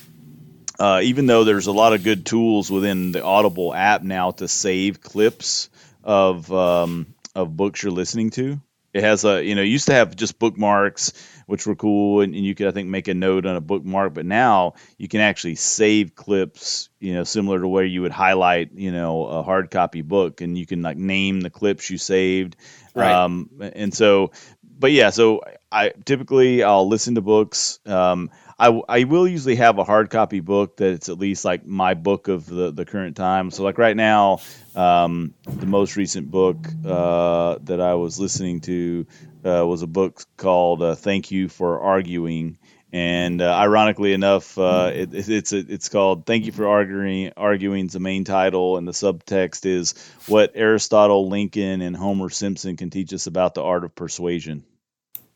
uh, 0.79 1.01
even 1.03 1.27
though 1.27 1.45
there's 1.45 1.67
a 1.67 1.73
lot 1.73 1.93
of 1.93 2.03
good 2.03 2.27
tools 2.27 2.71
within 2.71 3.13
the 3.13 3.23
Audible 3.23 3.73
app 3.75 4.03
now 4.03 4.33
to 4.33 4.49
save 4.49 5.01
clips 5.01 5.69
of 6.03 6.53
um, 6.53 7.15
of 7.35 7.57
books 7.57 7.83
you're 7.83 7.93
listening 7.93 8.31
to. 8.31 8.61
It 8.93 9.03
has 9.03 9.25
a 9.25 9.45
you 9.45 9.55
know 9.55 9.63
used 9.63 9.87
to 9.87 9.95
have 9.95 10.15
just 10.15 10.39
bookmarks 10.39 11.13
which 11.47 11.67
were 11.67 11.77
cool 11.77 12.21
and, 12.21 12.35
and 12.35 12.45
you 12.45 12.55
could 12.55 12.67
I 12.67 12.71
think 12.71 12.89
make 12.89 13.09
a 13.09 13.15
note 13.15 13.47
on 13.47 13.57
a 13.57 13.61
bookmark, 13.61 14.15
but 14.15 14.27
now 14.27 14.75
you 14.99 15.09
can 15.09 15.21
actually 15.21 15.55
save 15.57 16.15
clips 16.15 16.89
you 17.01 17.15
know 17.15 17.25
similar 17.25 17.61
to 17.61 17.69
where 17.69 17.85
you 17.85 18.03
would 18.03 18.13
highlight 18.13 18.73
you 18.75 18.93
know 18.93 19.27
a 19.27 19.43
hard 19.43 19.71
copy 19.71 20.03
book 20.03 20.41
and 20.41 20.57
you 20.57 20.67
can 20.67 20.83
like 20.83 20.97
name 20.97 21.41
the 21.41 21.51
clips 21.51 21.91
you 21.91 21.99
saved. 21.99 22.57
Right. 22.95 23.13
Um, 23.13 23.51
and 23.61 23.93
so, 23.93 24.31
but 24.63 24.93
yeah, 24.93 25.11
so 25.11 25.43
I 25.75 25.93
typically 26.05 26.63
I'll 26.63 26.89
listen 26.89 27.17
to 27.17 27.21
books. 27.21 27.81
Um, 27.85 28.31
I, 28.59 28.69
I 28.89 29.05
will 29.05 29.27
usually 29.27 29.57
have 29.57 29.79
a 29.79 29.85
hard 29.85 30.11
copy 30.11 30.39
book 30.39 30.77
that's 30.77 31.09
at 31.09 31.19
least 31.19 31.45
like 31.45 31.67
my 31.67 31.95
book 31.95 32.29
of 32.29 32.47
the, 32.47 32.71
the 32.71 32.85
current 32.85 33.17
time. 33.17 33.51
So 33.51 33.65
like 33.65 33.79
right 33.79 33.97
now, 33.97 34.39
um, 34.77 35.35
the 35.47 35.67
most 35.67 35.97
recent 35.97 36.31
book 36.31 36.59
uh, 36.87 37.59
that 37.65 37.81
I 37.81 37.95
was 37.97 38.21
listening 38.21 38.61
to 38.63 39.07
uh, 39.45 39.67
was 39.67 39.83
a 39.83 39.89
book 39.89 40.23
called 40.37 40.83
uh, 40.83 40.95
"Thank 40.95 41.33
You 41.33 41.49
for 41.49 41.81
Arguing," 41.81 42.59
and 42.93 43.43
uh, 43.43 43.53
ironically 43.53 44.13
enough, 44.13 44.57
uh, 44.57 44.93
it, 44.95 45.13
it- 45.13 45.29
it's 45.29 45.53
it's 45.53 45.89
called 45.89 46.25
"Thank 46.25 46.47
You 46.47 46.53
for 46.53 46.69
Arguing." 46.69 47.33
Arguing's 47.37 47.93
the 47.95 48.01
main 48.01 48.25
title, 48.25 48.77
and 48.77 48.87
the 48.87 48.93
subtext 48.93 49.67
is 49.67 49.95
what 50.29 50.53
Aristotle, 50.55 51.29
Lincoln, 51.29 51.83
and 51.83 51.97
Homer 51.97 52.31
Simpson 52.31 52.77
can 52.77 52.91
teach 52.91 53.13
us 53.13 53.27
about 53.27 53.55
the 53.55 53.63
art 53.63 53.85
of 53.85 53.95
persuasion. 53.97 54.65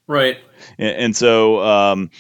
Right. 0.09 0.39
And, 0.79 0.97
and 0.97 1.17
so, 1.17 1.63
um, 1.63 2.11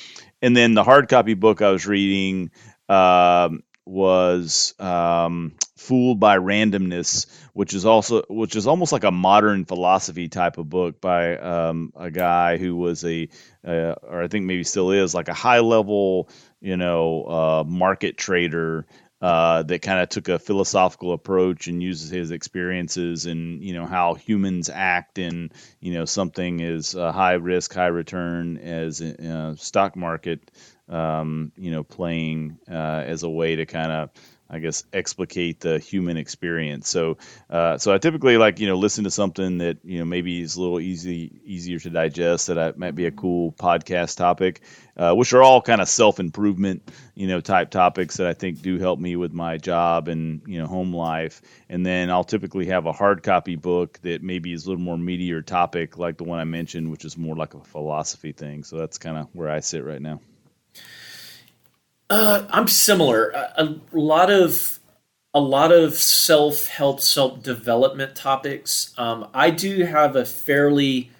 and 0.40 0.56
then 0.56 0.74
the 0.74 0.84
hard 0.84 1.08
copy 1.08 1.34
book 1.34 1.62
I 1.62 1.70
was 1.70 1.86
reading 1.86 2.50
um, 2.88 3.62
was 3.84 4.74
um, 4.78 5.54
"Fooled 5.76 6.20
by 6.20 6.38
Randomness," 6.38 7.26
which 7.54 7.74
is 7.74 7.84
also 7.84 8.22
which 8.28 8.54
is 8.54 8.66
almost 8.66 8.92
like 8.92 9.04
a 9.04 9.10
modern 9.10 9.64
philosophy 9.64 10.28
type 10.28 10.58
of 10.58 10.68
book 10.68 11.00
by 11.00 11.36
um, 11.38 11.92
a 11.96 12.10
guy 12.10 12.56
who 12.56 12.76
was 12.76 13.04
a, 13.04 13.28
uh, 13.66 13.94
or 14.02 14.22
I 14.22 14.28
think 14.28 14.44
maybe 14.44 14.62
still 14.62 14.92
is, 14.92 15.14
like 15.14 15.28
a 15.28 15.34
high 15.34 15.60
level, 15.60 16.28
you 16.60 16.76
know, 16.76 17.24
uh, 17.24 17.64
market 17.66 18.16
trader 18.16 18.86
uh, 19.20 19.62
that 19.64 19.82
kind 19.82 20.00
of 20.00 20.08
took 20.08 20.28
a 20.28 20.38
philosophical 20.38 21.12
approach 21.12 21.66
and 21.66 21.82
uses 21.82 22.10
his 22.10 22.30
experiences 22.30 23.26
and 23.26 23.62
you 23.62 23.74
know 23.74 23.86
how 23.86 24.14
humans 24.14 24.70
act 24.72 25.18
in 25.18 25.50
you 25.80 25.92
know 25.92 26.04
something 26.04 26.60
is 26.60 26.94
a 26.94 27.12
high 27.12 27.34
risk, 27.34 27.74
high 27.74 27.86
return 27.86 28.56
as 28.58 29.00
a 29.00 29.28
uh, 29.28 29.54
stock 29.56 29.96
market, 29.96 30.50
um, 30.88 31.52
you 31.56 31.70
know, 31.70 31.82
playing 31.82 32.58
uh, 32.70 33.02
as 33.06 33.22
a 33.22 33.30
way 33.30 33.56
to 33.56 33.66
kind 33.66 33.92
of 33.92 34.10
I 34.50 34.60
guess 34.60 34.84
explicate 34.92 35.60
the 35.60 35.78
human 35.78 36.16
experience. 36.16 36.88
So, 36.88 37.18
uh, 37.50 37.76
so 37.76 37.92
I 37.92 37.98
typically 37.98 38.38
like 38.38 38.60
you 38.60 38.66
know 38.66 38.76
listen 38.76 39.04
to 39.04 39.10
something 39.10 39.58
that 39.58 39.78
you 39.84 39.98
know 39.98 40.06
maybe 40.06 40.40
is 40.40 40.56
a 40.56 40.60
little 40.60 40.80
easy 40.80 41.40
easier 41.44 41.78
to 41.80 41.90
digest 41.90 42.46
that 42.46 42.58
I, 42.58 42.72
might 42.74 42.94
be 42.94 43.04
a 43.06 43.10
cool 43.10 43.52
podcast 43.52 44.16
topic, 44.16 44.62
uh, 44.96 45.14
which 45.14 45.34
are 45.34 45.42
all 45.42 45.60
kind 45.60 45.82
of 45.82 45.88
self 45.88 46.18
improvement 46.18 46.90
you 47.14 47.26
know 47.26 47.40
type 47.40 47.70
topics 47.70 48.16
that 48.16 48.26
I 48.26 48.32
think 48.32 48.62
do 48.62 48.78
help 48.78 48.98
me 48.98 49.16
with 49.16 49.32
my 49.32 49.58
job 49.58 50.08
and 50.08 50.40
you 50.46 50.58
know 50.58 50.66
home 50.66 50.94
life. 50.94 51.42
And 51.68 51.84
then 51.84 52.10
I'll 52.10 52.24
typically 52.24 52.66
have 52.66 52.86
a 52.86 52.92
hard 52.92 53.22
copy 53.22 53.56
book 53.56 53.98
that 54.02 54.22
maybe 54.22 54.52
is 54.52 54.64
a 54.64 54.70
little 54.70 54.82
more 54.82 54.96
meatier 54.96 55.44
topic, 55.44 55.98
like 55.98 56.16
the 56.16 56.24
one 56.24 56.38
I 56.38 56.44
mentioned, 56.44 56.90
which 56.90 57.04
is 57.04 57.18
more 57.18 57.36
like 57.36 57.52
a 57.52 57.60
philosophy 57.60 58.32
thing. 58.32 58.64
So 58.64 58.78
that's 58.78 58.96
kind 58.96 59.18
of 59.18 59.28
where 59.34 59.50
I 59.50 59.60
sit 59.60 59.84
right 59.84 60.00
now. 60.00 60.20
Uh, 62.10 62.46
I'm 62.50 62.68
similar. 62.68 63.30
A, 63.30 63.52
a 63.56 63.78
lot 63.92 64.30
of 64.30 64.78
a 65.34 65.40
lot 65.40 65.72
of 65.72 65.94
self 65.94 66.66
help, 66.66 67.00
self 67.00 67.42
development 67.42 68.16
topics. 68.16 68.94
Um, 68.96 69.28
I 69.34 69.50
do 69.50 69.84
have 69.84 70.16
a 70.16 70.24
fairly 70.24 71.10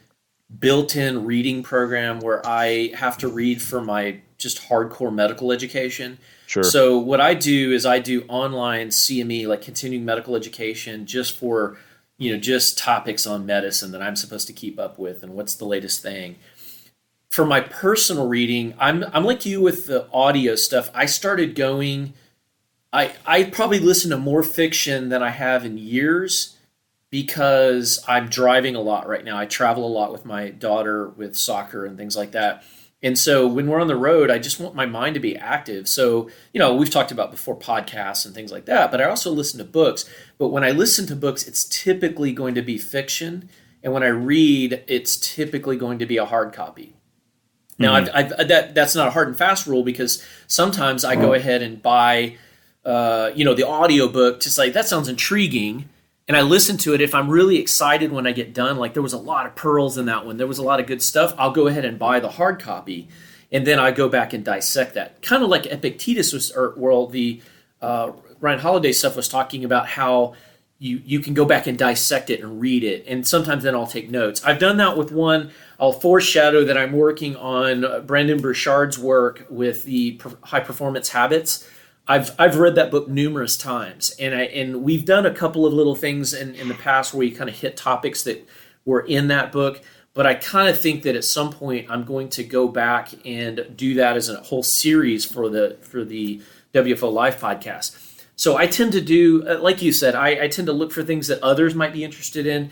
built 0.59 0.97
in 0.97 1.27
reading 1.27 1.63
program 1.63 2.21
where 2.21 2.45
I 2.47 2.93
have 2.95 3.19
to 3.19 3.29
read 3.29 3.61
for 3.61 3.83
my 3.83 4.21
just 4.39 4.69
hardcore 4.69 5.13
medical 5.13 5.53
education. 5.53 6.19
Sure. 6.47 6.63
So 6.63 6.99
what 6.99 7.21
I 7.21 7.35
do 7.35 7.73
is 7.73 7.85
I 7.85 7.99
do 7.99 8.25
online 8.29 8.89
CME, 8.89 9.47
like 9.47 9.61
continuing 9.61 10.05
medical 10.05 10.37
education, 10.37 11.05
just 11.05 11.37
for 11.37 11.77
you 12.17 12.33
know 12.33 12.39
just 12.39 12.79
topics 12.79 13.27
on 13.27 13.45
medicine 13.45 13.93
that 13.93 14.01
I'm 14.01 14.17
supposed 14.17 14.47
to 14.47 14.53
keep 14.53 14.79
up 14.79 14.99
with 14.99 15.23
and 15.23 15.35
what's 15.35 15.55
the 15.55 15.67
latest 15.67 16.03
thing. 16.03 16.37
For 17.39 17.47
my 17.47 17.61
personal 17.61 18.27
reading, 18.27 18.75
I'm 18.81 19.05
I'm 19.13 19.23
like 19.23 19.47
you 19.47 19.61
with 19.61 19.87
the 19.87 20.11
audio 20.11 20.57
stuff. 20.57 20.91
I 20.93 21.07
started 21.07 21.55
going. 21.55 22.15
I 22.93 23.13
I 23.25 23.45
probably 23.45 23.79
listen 23.79 24.11
to 24.11 24.17
more 24.17 24.43
fiction 24.43 25.09
than 25.09 25.23
I 25.23 25.31
have 25.31 25.65
in 25.65 25.79
years 25.79 26.57
because 27.11 28.03
I'm 28.09 28.29
driving 28.29 28.75
a 28.75 28.81
lot 28.81 29.07
right 29.07 29.25
now. 29.25 29.39
I 29.39 29.47
travel 29.47 29.87
a 29.87 29.97
lot 29.97 30.11
with 30.11 30.25
my 30.25 30.49
daughter 30.49 31.11
with 31.11 31.37
soccer 31.37 31.87
and 31.87 31.97
things 31.97 32.17
like 32.17 32.33
that. 32.33 32.65
And 33.05 33.17
so 33.17 33.47
when 33.47 33.69
we're 33.69 33.81
on 33.81 33.87
the 33.87 33.95
road, 33.95 34.33
I 34.33 34.41
just 34.41 34.59
want 34.59 34.75
my 34.75 34.87
mind 34.87 35.15
to 35.15 35.21
be 35.21 35.37
active. 35.37 35.87
So, 35.87 36.29
you 36.53 36.59
know, 36.59 36.75
we've 36.75 36.91
talked 36.91 37.13
about 37.13 37.31
before 37.31 37.57
podcasts 37.57 38.27
and 38.27 38.35
things 38.35 38.51
like 38.51 38.65
that, 38.65 38.91
but 38.91 39.01
I 39.01 39.05
also 39.05 39.31
listen 39.31 39.59
to 39.59 39.65
books. 39.65 40.11
But 40.39 40.49
when 40.49 40.65
I 40.65 40.73
listen 40.73 41.07
to 41.07 41.15
books, 41.15 41.47
it's 41.47 41.67
typically 41.67 42.33
going 42.33 42.57
to 42.57 42.63
be 42.63 42.79
fiction. 42.79 43.49
And 43.81 43.93
when 43.93 44.03
I 44.03 44.09
read, 44.09 44.83
it's 44.89 45.17
typically 45.17 45.77
going 45.77 46.01
to 46.01 46.07
be 46.07 46.17
a 46.17 46.25
hard 46.25 46.53
copy. 46.53 46.97
Now, 47.79 47.95
I've, 47.95 48.11
I've, 48.13 48.49
that 48.49 48.75
that's 48.75 48.95
not 48.95 49.09
a 49.09 49.11
hard 49.11 49.29
and 49.29 49.39
fast 49.39 49.67
rule 49.67 49.85
because 49.85 50.25
sometimes 50.49 51.05
I 51.05 51.15
go 51.15 51.33
ahead 51.35 51.63
and 51.63 51.81
buy, 51.81 52.37
uh, 52.85 53.31
you 53.35 53.45
know, 53.45 53.55
the 53.55 53.65
audiobook 53.65 54.41
to 54.41 54.51
say 54.51 54.71
that 54.71 54.89
sounds 54.89 55.09
intriguing, 55.09 55.89
and 56.27 56.37
I 56.37 56.43
listen 56.43 56.77
to 56.79 56.95
it. 56.95 57.01
If 57.01 57.15
I'm 57.15 57.31
really 57.31 57.59
excited 57.59 58.11
when 58.11 58.27
I 58.27 58.33
get 58.33 58.53
done, 58.53 58.79
like 58.79 58.95
there 58.95 59.03
was 59.03 59.13
a 59.13 59.19
lot 59.19 59.47
of 59.47 59.55
pearls 59.55 59.97
in 59.97 60.07
that 60.07 60.27
one, 60.27 60.39
there 60.39 60.47
was 60.49 60.59
a 60.59 60.65
lot 60.65 60.81
of 60.81 60.87
good 60.87 61.01
stuff. 61.01 61.35
I'll 61.39 61.53
go 61.53 61.69
ahead 61.69 61.85
and 61.85 61.99
buy 61.99 62.19
the 62.19 62.31
hard 62.31 62.61
copy, 62.61 63.09
and 63.53 63.65
then 63.65 63.79
I 63.79 63.93
go 63.93 64.09
back 64.09 64.33
and 64.33 64.45
dissect 64.45 64.95
that. 64.95 65.23
Kind 65.23 65.45
of 65.45 65.49
like 65.49 65.67
Epictetus 65.67 66.33
was, 66.33 66.51
or 66.51 66.75
well, 66.77 67.07
the 67.07 67.41
uh, 67.81 68.11
Ryan 68.41 68.59
Holiday 68.59 68.93
stuff 68.93 69.15
was 69.15 69.29
talking 69.29 69.65
about 69.65 69.87
how 69.87 70.35
you 70.79 71.03
you 71.05 71.21
can 71.21 71.35
go 71.35 71.45
back 71.45 71.67
and 71.67 71.77
dissect 71.77 72.31
it 72.31 72.41
and 72.41 72.61
read 72.61 72.85
it. 72.85 73.05
And 73.07 73.27
sometimes 73.27 73.65
then 73.65 73.75
i'll 73.75 73.87
take 73.87 74.11
notes. 74.11 74.45
I've 74.45 74.59
done 74.59 74.77
that 74.79 74.97
with 74.97 75.13
one 75.13 75.51
i'll 75.81 75.93
foreshadow 75.93 76.65
that 76.65 76.77
i'm 76.77 76.93
working 76.93 77.37
on 77.37 77.85
uh, 77.85 78.01
brendon 78.01 78.41
burchard's 78.41 78.99
work 78.99 79.47
with 79.49 79.85
the 79.85 80.21
high 80.45 80.61
performance 80.61 81.11
habits. 81.11 81.69
I've 82.07 82.31
i've 82.39 82.57
read 82.57 82.75
that 82.77 82.91
book 82.91 83.09
numerous 83.09 83.57
times 83.57 84.15
and 84.19 84.35
i 84.35 84.43
and 84.43 84.83
we've 84.83 85.05
done 85.05 85.27
a 85.27 85.35
couple 85.35 85.67
of 85.67 85.73
little 85.73 85.97
things 85.97 86.33
in 86.33 86.55
in 86.55 86.69
the 86.69 86.75
past 86.75 87.13
where 87.13 87.21
we 87.21 87.31
kind 87.31 87.51
of 87.51 87.57
hit 87.57 87.77
topics 87.77 88.23
that 88.25 88.49
were 88.85 89.01
in 89.01 89.29
that 89.29 89.53
book 89.53 89.83
but 90.15 90.27
i 90.27 90.35
kind 90.35 90.69
of 90.69 90.81
think 90.81 91.03
that 91.03 91.17
at 91.17 91.25
some 91.25 91.53
point 91.53 91.87
i'm 91.91 92.05
going 92.05 92.29
to 92.31 92.43
go 92.45 92.67
back 92.69 93.11
and 93.27 93.67
do 93.77 93.95
that 93.95 94.17
as 94.17 94.29
a 94.31 94.37
whole 94.37 94.63
series 94.63 95.25
for 95.25 95.51
the 95.51 95.77
for 95.83 96.03
the 96.05 96.41
wfo 96.73 97.13
live 97.13 97.37
podcast 97.39 98.08
so 98.39 98.57
I 98.57 98.67
tend 98.69 98.93
to 98.93 99.01
do, 99.03 99.47
uh, 99.47 99.59
like 99.61 99.83
you 99.83 99.93
said, 99.93 100.15
I, 100.15 100.45
I 100.45 100.49
tend 100.49 100.67
to 100.67 100.73
look 100.73 100.93
for 100.93 101.03
things 101.03 101.27
that 101.27 101.43
others 101.43 101.75
might 101.75 101.93
be 101.93 102.05
interested 102.05 102.47
in. 102.47 102.71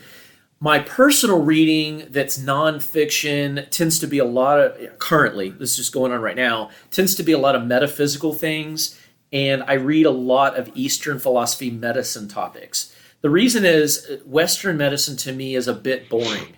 my 0.59 0.79
personal 0.79 1.41
reading 1.41 2.07
that's 2.09 2.37
nonfiction 2.39 3.69
tends 3.69 3.99
to 3.99 4.07
be 4.07 4.17
a 4.17 4.25
lot 4.25 4.59
of 4.59 4.99
currently 4.99 5.49
this 5.49 5.71
is 5.71 5.77
just 5.77 5.93
going 5.93 6.11
on 6.11 6.21
right 6.21 6.35
now 6.35 6.69
tends 6.89 7.15
to 7.15 7.23
be 7.23 7.31
a 7.31 7.37
lot 7.37 7.55
of 7.55 7.63
metaphysical 7.65 8.33
things 8.33 8.99
and 9.31 9.63
i 9.63 9.73
read 9.73 10.05
a 10.05 10.11
lot 10.11 10.57
of 10.57 10.69
eastern 10.73 11.19
philosophy 11.19 11.69
medicine 11.69 12.27
topics 12.27 12.95
the 13.21 13.29
reason 13.29 13.65
is 13.65 14.19
western 14.25 14.77
medicine 14.77 15.15
to 15.15 15.31
me 15.31 15.55
is 15.55 15.67
a 15.67 15.73
bit 15.73 16.09
boring 16.09 16.55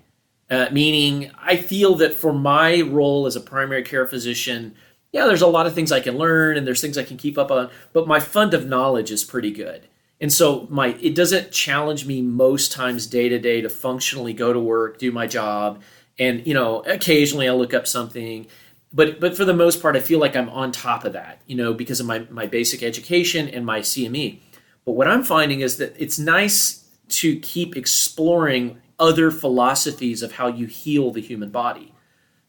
uh, 0.49 0.67
meaning 0.71 1.29
i 1.37 1.57
feel 1.57 1.95
that 1.95 2.13
for 2.13 2.31
my 2.31 2.81
role 2.81 3.25
as 3.25 3.35
a 3.35 3.41
primary 3.41 3.83
care 3.83 4.07
physician 4.07 4.73
yeah 5.11 5.25
there's 5.25 5.41
a 5.41 5.47
lot 5.47 5.65
of 5.65 5.73
things 5.73 5.91
i 5.91 5.99
can 5.99 6.17
learn 6.17 6.57
and 6.57 6.65
there's 6.65 6.81
things 6.81 6.97
i 6.97 7.03
can 7.03 7.17
keep 7.17 7.37
up 7.37 7.51
on 7.51 7.69
but 7.93 8.07
my 8.07 8.19
fund 8.19 8.53
of 8.53 8.65
knowledge 8.65 9.11
is 9.11 9.23
pretty 9.23 9.51
good. 9.51 9.87
And 10.21 10.33
so 10.33 10.67
my 10.69 10.87
it 11.01 11.15
doesn't 11.15 11.51
challenge 11.51 12.05
me 12.05 12.21
most 12.21 12.71
times 12.71 13.07
day 13.07 13.29
to 13.29 13.39
day 13.39 13.61
to 13.61 13.69
functionally 13.69 14.33
go 14.33 14.51
to 14.51 14.59
work 14.59 14.97
do 14.97 15.11
my 15.11 15.27
job 15.27 15.81
and 16.17 16.45
you 16.45 16.53
know 16.53 16.81
occasionally 16.81 17.47
I'll 17.47 17.57
look 17.57 17.73
up 17.73 17.87
something. 17.87 18.47
But 18.91 19.19
but 19.19 19.37
for 19.37 19.45
the 19.45 19.53
most 19.53 19.81
part 19.81 19.95
i 19.95 19.99
feel 19.99 20.19
like 20.19 20.35
i'm 20.35 20.49
on 20.49 20.71
top 20.71 21.05
of 21.05 21.13
that 21.13 21.41
you 21.45 21.55
know 21.55 21.75
because 21.75 21.99
of 21.99 22.07
my, 22.07 22.25
my 22.31 22.47
basic 22.47 22.81
education 22.81 23.47
and 23.47 23.63
my 23.63 23.81
cme 23.81 24.39
but 24.83 24.93
what 24.93 25.07
i'm 25.07 25.23
finding 25.23 25.59
is 25.61 25.77
that 25.77 25.93
it's 25.95 26.17
nice 26.17 26.89
to 27.09 27.39
keep 27.39 27.77
exploring 27.77 28.81
other 28.97 29.29
philosophies 29.29 30.23
of 30.23 30.31
how 30.31 30.47
you 30.47 30.65
heal 30.65 31.11
the 31.11 31.21
human 31.21 31.51
body 31.51 31.93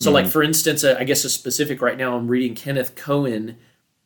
so 0.01 0.09
mm-hmm. 0.09 0.15
like 0.15 0.27
for 0.27 0.43
instance 0.43 0.85
uh, 0.85 0.97
i 0.99 1.05
guess 1.05 1.25
a 1.25 1.31
specific 1.31 1.81
right 1.81 1.99
now 1.99 2.17
i'm 2.17 2.29
reading 2.29 2.55
kenneth 2.55 2.95
cohen 2.97 3.57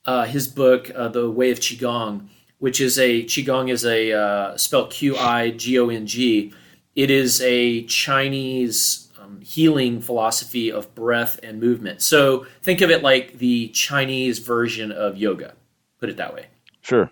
uh, 0.07 0.25
his 0.25 0.47
book 0.47 0.91
uh, 0.95 1.09
the 1.09 1.31
way 1.31 1.51
of 1.51 1.59
qigong 1.61 2.29
which 2.65 2.81
is 2.81 2.99
a 2.99 3.25
qigong 3.25 3.71
is 3.71 3.85
a 3.85 4.13
uh, 4.13 4.57
spelled 4.57 4.91
Q 4.91 5.19
I 5.19 5.51
G 5.51 5.79
O 5.79 5.91
N 5.91 6.07
G. 6.07 6.51
It 6.97 7.11
is 7.11 7.43
a 7.43 7.83
Chinese 7.85 9.13
um, 9.21 9.43
healing 9.43 10.01
philosophy 10.01 10.73
of 10.73 10.95
breath 10.95 11.39
and 11.43 11.61
movement. 11.61 12.01
So 12.01 12.47
think 12.63 12.81
of 12.81 12.91
it 12.91 13.03
like 13.03 13.37
the 13.37 13.69
Chinese 13.69 14.39
version 14.39 14.93
of 14.93 15.19
yoga. 15.19 15.53
Put 16.01 16.09
it 16.09 16.17
that 16.17 16.33
way. 16.33 16.47
Sure. 16.81 17.11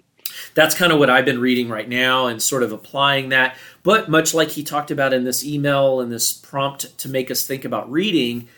That's 0.54 0.74
kind 0.74 0.90
of 0.90 0.98
what 0.98 1.10
I've 1.10 1.26
been 1.26 1.40
reading 1.40 1.68
right 1.68 1.88
now 1.88 2.28
and 2.28 2.40
sort 2.40 2.62
of 2.62 2.72
applying 2.72 3.28
that. 3.28 3.58
But 3.82 4.08
much 4.08 4.32
like 4.32 4.48
he 4.48 4.62
talked 4.62 4.90
about 4.90 5.12
in 5.12 5.24
this 5.24 5.44
email 5.44 6.00
and 6.00 6.10
this 6.10 6.32
prompt 6.32 6.96
to 6.96 7.10
make 7.10 7.30
us 7.30 7.46
think 7.46 7.66
about 7.66 7.92
reading, 7.92 8.48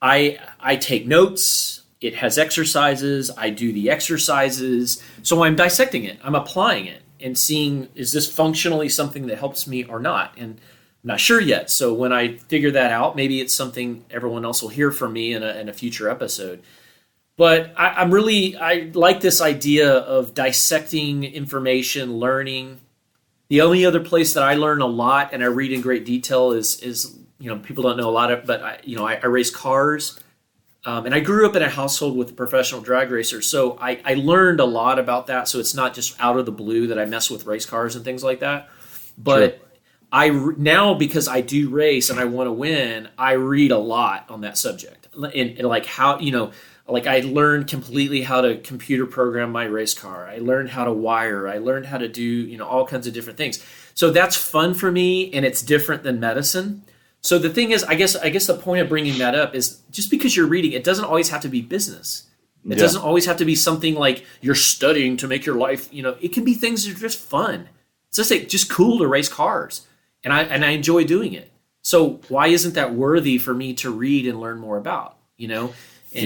I 0.00 0.38
I 0.60 0.76
take 0.76 1.06
notes 1.06 1.78
it 2.00 2.14
has 2.16 2.38
exercises. 2.38 3.30
I 3.36 3.50
do 3.50 3.72
the 3.72 3.90
exercises. 3.90 5.02
So 5.22 5.42
I'm 5.42 5.56
dissecting 5.56 6.04
it. 6.04 6.18
I'm 6.22 6.34
applying 6.34 6.86
it 6.86 7.02
and 7.20 7.36
seeing 7.36 7.88
is 7.94 8.12
this 8.12 8.30
functionally 8.32 8.88
something 8.88 9.26
that 9.26 9.38
helps 9.38 9.66
me 9.66 9.84
or 9.84 9.98
not. 9.98 10.32
And 10.36 10.60
I'm 11.02 11.08
not 11.08 11.20
sure 11.20 11.40
yet. 11.40 11.70
So 11.70 11.92
when 11.92 12.12
I 12.12 12.36
figure 12.36 12.70
that 12.70 12.92
out, 12.92 13.16
maybe 13.16 13.40
it's 13.40 13.54
something 13.54 14.04
everyone 14.10 14.44
else 14.44 14.62
will 14.62 14.68
hear 14.68 14.92
from 14.92 15.12
me 15.12 15.32
in 15.32 15.42
a, 15.42 15.54
in 15.58 15.68
a 15.68 15.72
future 15.72 16.08
episode. 16.08 16.62
But 17.36 17.72
I, 17.76 18.02
am 18.02 18.12
really 18.12 18.56
I 18.56 18.90
like 18.94 19.20
this 19.20 19.40
idea 19.40 19.92
of 19.92 20.34
dissecting 20.34 21.24
information, 21.24 22.18
learning. 22.18 22.80
The 23.48 23.62
only 23.62 23.84
other 23.86 24.00
place 24.00 24.34
that 24.34 24.42
I 24.44 24.54
learn 24.54 24.82
a 24.82 24.86
lot 24.86 25.30
and 25.32 25.42
I 25.42 25.46
read 25.46 25.72
in 25.72 25.80
great 25.80 26.04
detail 26.04 26.52
is 26.52 26.80
is 26.80 27.16
you 27.38 27.50
know 27.50 27.58
people 27.58 27.82
don't 27.82 27.96
know 27.96 28.08
a 28.08 28.10
lot 28.10 28.30
of, 28.32 28.46
but 28.46 28.62
I, 28.62 28.80
you 28.84 28.96
know 28.96 29.06
I, 29.06 29.14
I 29.14 29.26
race 29.26 29.50
cars 29.50 30.18
um, 30.84 31.06
and 31.06 31.14
I 31.14 31.20
grew 31.20 31.46
up 31.46 31.56
in 31.56 31.62
a 31.62 31.68
household 31.68 32.16
with 32.16 32.30
a 32.30 32.34
professional 32.34 32.80
drag 32.80 33.10
racer, 33.10 33.42
so 33.42 33.76
I, 33.80 34.00
I, 34.04 34.14
learned 34.14 34.60
a 34.60 34.64
lot 34.64 34.98
about 34.98 35.26
that. 35.26 35.48
So 35.48 35.58
it's 35.58 35.74
not 35.74 35.92
just 35.92 36.18
out 36.20 36.38
of 36.38 36.46
the 36.46 36.52
blue 36.52 36.86
that 36.86 36.98
I 36.98 37.04
mess 37.04 37.28
with 37.28 37.46
race 37.46 37.66
cars 37.66 37.96
and 37.96 38.04
things 38.04 38.22
like 38.22 38.40
that. 38.40 38.70
But 39.18 39.58
sure. 39.58 39.68
I 40.12 40.28
now 40.56 40.94
because 40.94 41.26
I 41.26 41.40
do 41.40 41.68
race 41.68 42.10
and 42.10 42.20
I 42.20 42.24
want 42.24 42.46
to 42.46 42.52
win, 42.52 43.08
I 43.18 43.32
read 43.32 43.72
a 43.72 43.78
lot 43.78 44.30
on 44.30 44.42
that 44.42 44.56
subject 44.56 45.08
and, 45.14 45.58
and, 45.58 45.66
like 45.66 45.84
how 45.84 46.20
you 46.20 46.30
know, 46.30 46.52
like 46.86 47.08
I 47.08 47.20
learned 47.20 47.66
completely 47.66 48.22
how 48.22 48.40
to 48.40 48.56
computer 48.56 49.04
program 49.04 49.50
my 49.50 49.64
race 49.64 49.94
car. 49.94 50.28
I 50.28 50.38
learned 50.38 50.70
how 50.70 50.84
to 50.84 50.92
wire. 50.92 51.48
I 51.48 51.58
learned 51.58 51.86
how 51.86 51.98
to 51.98 52.08
do 52.08 52.22
you 52.22 52.56
know 52.56 52.66
all 52.66 52.86
kinds 52.86 53.08
of 53.08 53.12
different 53.12 53.36
things. 53.36 53.62
So 53.94 54.10
that's 54.10 54.36
fun 54.36 54.74
for 54.74 54.92
me, 54.92 55.32
and 55.32 55.44
it's 55.44 55.60
different 55.60 56.04
than 56.04 56.20
medicine. 56.20 56.84
So 57.20 57.38
the 57.38 57.50
thing 57.50 57.72
is, 57.72 57.84
I 57.84 57.94
guess 57.94 58.16
I 58.16 58.28
guess 58.28 58.46
the 58.46 58.54
point 58.54 58.80
of 58.80 58.88
bringing 58.88 59.18
that 59.18 59.34
up 59.34 59.54
is 59.54 59.80
just 59.90 60.10
because 60.10 60.36
you're 60.36 60.46
reading, 60.46 60.72
it 60.72 60.84
doesn't 60.84 61.04
always 61.04 61.28
have 61.30 61.42
to 61.42 61.48
be 61.48 61.60
business. 61.60 62.24
It 62.64 62.70
yeah. 62.70 62.76
doesn't 62.76 63.02
always 63.02 63.26
have 63.26 63.38
to 63.38 63.44
be 63.44 63.54
something 63.54 63.94
like 63.94 64.24
you're 64.40 64.54
studying 64.54 65.16
to 65.18 65.28
make 65.28 65.46
your 65.46 65.56
life. 65.56 65.92
You 65.92 66.02
know, 66.02 66.16
it 66.20 66.32
can 66.32 66.44
be 66.44 66.54
things 66.54 66.84
that 66.84 66.96
are 66.96 67.00
just 67.00 67.18
fun. 67.18 67.68
It's 68.08 68.16
just 68.16 68.30
like 68.30 68.48
just 68.48 68.70
cool 68.70 68.98
to 68.98 69.06
race 69.06 69.28
cars, 69.28 69.86
and 70.24 70.32
I 70.32 70.42
and 70.42 70.64
I 70.64 70.70
enjoy 70.70 71.04
doing 71.04 71.32
it. 71.32 71.50
So 71.82 72.20
why 72.28 72.48
isn't 72.48 72.74
that 72.74 72.94
worthy 72.94 73.38
for 73.38 73.54
me 73.54 73.74
to 73.74 73.90
read 73.90 74.26
and 74.26 74.40
learn 74.40 74.58
more 74.58 74.76
about? 74.76 75.16
You 75.36 75.48
know, 75.48 75.72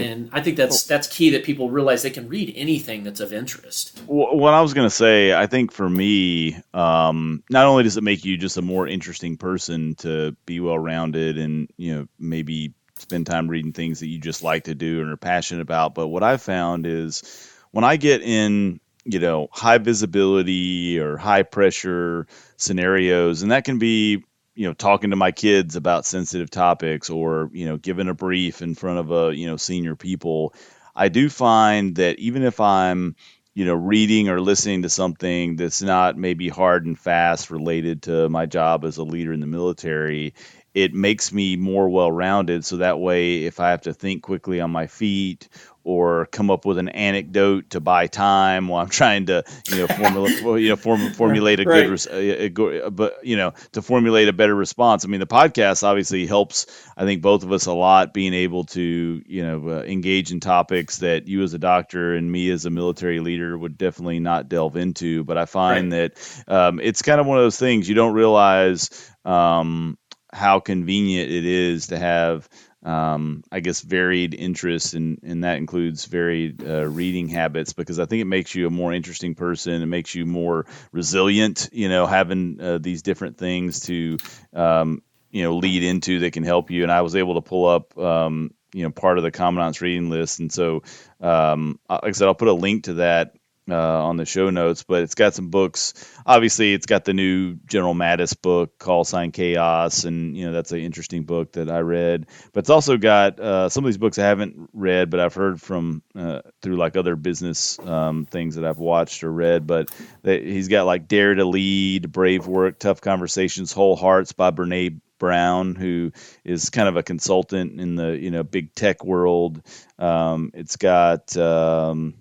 and 0.01 0.31
I 0.33 0.41
think 0.41 0.57
that's 0.57 0.85
that's 0.85 1.07
key 1.07 1.31
that 1.31 1.45
people 1.45 1.71
realize 1.71 2.03
they 2.03 2.11
can 2.11 2.29
read 2.29 2.53
anything 2.57 3.05
that's 3.05 3.21
of 3.21 3.33
interest. 3.33 4.01
What 4.07 4.55
I 4.55 4.61
was 4.61 4.75
going 4.75 4.87
to 4.87 4.95
say, 4.95 5.33
I 5.35 5.47
think 5.47 5.73
for 5.73 5.89
me, 5.89 6.57
um, 6.75 7.43
not 7.51 7.67
only 7.67 7.83
does 7.83 7.97
it 7.97 8.03
make 8.03 8.25
you 8.25 8.37
just 8.37 8.57
a 8.57 8.63
more 8.63 8.87
interesting 8.87 9.37
person 9.37 9.95
to 9.97 10.37
be 10.47 10.61
well 10.61 10.79
rounded 10.79 11.39
and 11.39 11.69
you 11.77 11.95
know 11.95 12.09
maybe 12.19 12.75
spend 12.99 13.27
time 13.27 13.49
reading 13.49 13.73
things 13.73 14.01
that 14.01 14.07
you 14.07 14.19
just 14.19 14.43
like 14.43 14.65
to 14.65 14.75
do 14.75 15.01
and 15.01 15.11
are 15.11 15.17
passionate 15.17 15.63
about, 15.63 15.95
but 15.95 16.09
what 16.09 16.23
I've 16.23 16.43
found 16.43 16.87
is 16.87 17.51
when 17.73 17.85
I 17.85 17.97
get 17.97 18.23
in 18.23 18.81
you 19.05 19.19
know 19.19 19.49
high 19.51 19.79
visibility 19.79 20.99
or 20.99 21.17
high 21.17 21.43
pressure 21.43 22.27
scenarios, 22.57 23.43
and 23.43 23.53
that 23.53 23.65
can 23.65 23.79
be 23.79 24.25
you 24.55 24.67
know 24.67 24.75
talking 24.75 25.11
to 25.11 25.17
my 25.17 25.33
kids 25.33 25.77
about 25.77 26.07
sensitive 26.07 26.51
topics 26.51 27.11
or 27.11 27.51
you 27.53 27.67
know 27.67 27.77
giving 27.77 28.09
a 28.09 28.15
brief 28.15 28.63
in 28.63 28.75
front 28.75 28.99
of 28.99 29.11
a 29.11 29.37
you 29.37 29.47
know 29.47 29.57
senior 29.57 29.97
people 29.97 30.55
i 30.95 31.09
do 31.09 31.29
find 31.29 31.97
that 31.97 32.19
even 32.19 32.43
if 32.43 32.61
i'm 32.61 33.17
you 33.55 33.65
know 33.65 33.75
reading 33.75 34.29
or 34.29 34.41
listening 34.41 34.83
to 34.83 34.91
something 34.91 35.57
that's 35.57 35.83
not 35.83 36.17
maybe 36.17 36.49
hard 36.49 36.87
and 36.87 36.99
fast 36.99 37.51
related 37.51 38.03
to 38.03 38.29
my 38.29 38.47
job 38.47 38.85
as 38.85 38.99
a 38.99 39.05
leader 39.05 39.33
in 39.33 39.41
the 39.41 39.47
military 39.47 40.35
it 40.75 40.95
makes 40.95 41.33
me 41.33 41.57
more 41.57 41.89
well 41.89 42.11
rounded 42.11 42.65
so 42.65 42.79
that 42.79 42.99
way 42.99 43.45
if 43.45 43.61
i 43.61 43.71
have 43.71 43.83
to 43.83 43.93
think 43.93 44.23
quickly 44.23 44.61
on 44.61 44.71
my 44.71 44.87
feet 44.87 45.49
or 45.85 46.27
come 46.27 46.51
up 46.51 46.65
with 46.65 46.79
an 46.79 46.89
anecdote 46.89 47.71
to 47.71 47.81
buy 47.81 48.07
time 48.07 48.69
while 48.69 48.83
I'm 48.83 48.89
trying 48.91 49.27
to, 49.27 49.45
you 49.69 49.77
know, 49.79 49.87
formula, 49.87 50.31
you 50.59 50.69
know, 50.69 50.77
form, 50.77 51.13
formulate 51.13 51.61
a 51.61 51.65
right. 51.65 51.89
good, 51.89 52.07
a, 52.11 52.45
a 52.45 52.49
good, 52.49 52.97
but 52.97 53.25
you 53.25 53.37
know, 53.37 53.53
to 53.73 53.83
formulate 53.83 54.29
a 54.29 54.33
better 54.33 54.55
response. 54.55 55.05
I 55.05 55.09
mean, 55.09 55.21
the 55.21 55.27
podcast 55.27 55.83
obviously 55.83 56.27
helps. 56.27 56.67
I 56.97 57.05
think 57.05 57.23
both 57.23 57.43
of 57.43 57.53
us 57.53 57.67
a 57.67 57.73
lot 57.73 58.15
being 58.15 58.35
able 58.35 58.65
to, 58.65 59.23
you 59.27 59.43
know, 59.43 59.69
uh, 59.69 59.83
engage 59.83 60.31
in 60.31 60.41
topics 60.41 60.99
that 60.99 61.27
you 61.27 61.43
as 61.43 61.55
a 61.55 61.59
doctor 61.59 62.15
and 62.15 62.31
me 62.31 62.51
as 62.51 62.65
a 62.65 62.71
military 62.71 63.21
leader 63.21 63.57
would 63.57 63.77
definitely 63.77 64.21
not 64.21 64.49
delve 64.49 64.77
into. 64.77 65.25
But 65.25 65.39
I 65.39 65.47
find 65.47 65.93
right. 65.93 66.15
that 66.15 66.45
um, 66.49 66.81
it's 66.81 67.03
kind 67.03 67.21
of 67.21 67.27
one 67.27 67.39
of 67.39 67.45
those 67.45 67.59
things 67.59 67.89
you 67.89 67.95
don't 67.95 68.15
realize 68.15 69.13
um, 69.25 69.99
how 70.33 70.61
convenient 70.61 71.31
it 71.31 71.45
is 71.45 71.89
to 71.89 71.99
have 71.99 72.49
um, 72.85 73.45
I 73.53 73.61
guess 73.61 73.81
varied 73.81 74.35
interests, 74.35 74.95
and 74.95 75.21
and 75.23 75.45
that 75.45 75.59
includes 75.59 76.05
varied 76.07 76.65
uh, 76.67 76.87
reading 76.87 77.29
habits 77.29 77.73
because 77.73 78.01
I 78.01 78.07
think 78.07 78.23
it 78.23 78.27
makes 78.27 78.55
you 78.55 78.67
a 78.67 78.71
more 78.71 78.93
interesting 78.93 79.35
person. 79.35 79.83
It 79.83 79.87
makes 79.87 80.15
you 80.15 80.27
more 80.27 80.67
resilient. 80.91 81.69
You 81.73 81.89
know, 81.89 82.07
having 82.07 82.61
uh, 82.61 82.79
these 82.79 83.03
different 83.03 83.39
things 83.39 83.81
to 83.81 84.19
um, 84.53 85.03
you 85.31 85.45
know 85.45 85.57
lead 85.59 85.85
into 85.85 86.21
that 86.21 86.33
can 86.33 86.43
help 86.43 86.71
you. 86.71 86.83
And 86.83 86.91
I 86.91 87.03
was 87.03 87.15
able 87.15 87.35
to 87.35 87.49
pull 87.49 87.69
up. 87.69 87.97
Um, 87.97 88.53
you 88.75 88.85
know, 88.85 88.91
part 88.91 89.19
of 89.19 89.23
the 89.23 89.31
commandant's 89.31 89.83
reading 89.83 90.09
list, 90.09 90.41
and 90.41 90.51
so, 90.51 90.83
um, 91.21 91.79
like 91.91 92.05
I 92.05 92.11
said, 92.13 92.27
I'll 92.27 92.35
put 92.35 92.49
a 92.49 92.55
link 92.55 92.85
to 92.85 92.95
that 92.95 93.35
uh, 93.71 94.05
on 94.05 94.17
the 94.17 94.25
show 94.25 94.51
notes, 94.51 94.83
but 94.83 95.03
it's 95.03 95.15
got 95.15 95.35
some 95.35 95.49
books. 95.49 95.95
Obviously, 96.27 96.75
it's 96.75 96.87
got 96.87 97.05
the 97.05 97.13
new 97.13 97.57
General 97.67 97.95
Mattis 97.95 98.41
book, 98.41 98.79
Call 98.79 99.05
Sign 99.05 99.31
Chaos, 99.31 100.05
and 100.05 100.37
you 100.37 100.47
know 100.47 100.53
that's 100.53 100.73
an 100.73 100.81
interesting 100.81 101.25
book 101.25 101.53
that 101.53 101.71
I 101.71 101.81
read. 101.81 102.27
But 102.53 102.61
it's 102.61 102.71
also 102.71 102.97
got 102.97 103.39
uh, 103.39 103.69
some 103.69 103.85
of 103.85 103.89
these 103.89 103.99
books 103.99 104.19
I 104.19 104.27
haven't 104.27 104.71
read, 104.73 105.11
but 105.11 105.21
I've 105.21 105.35
heard 105.35 105.61
from 105.61 106.03
uh, 106.15 106.43
through 106.61 106.77
like 106.77 106.97
other 106.97 107.17
business 107.17 107.79
um, 107.79 108.27
things 108.27 108.57
that 108.57 108.65
I've 108.65 108.79
watched 108.79 109.23
or 109.23 109.31
read. 109.33 109.67
But 109.67 109.91
he's 110.25 110.69
got 110.69 110.87
like 110.87 111.07
Dare 111.07 111.35
to 111.35 111.45
Lead, 111.45 112.11
Brave 112.11 112.47
Work, 112.47 112.79
Tough 112.79 113.01
Conversations, 113.01 113.73
Whole 113.73 113.97
Hearts 113.97 114.33
by 114.33 114.51
Brene 114.51 115.01
Brown, 115.23 115.77
who 115.77 116.11
is 116.45 116.71
kind 116.71 116.89
of 116.89 116.97
a 116.97 117.03
consultant 117.05 117.81
in 117.81 117.95
the 117.95 118.19
you 118.19 118.33
know 118.33 118.43
big 118.43 118.75
tech 118.75 119.05
world. 119.05 119.63
Um, 119.97 120.51
it's 120.53 120.75
got 120.75 121.37
um, 121.37 122.15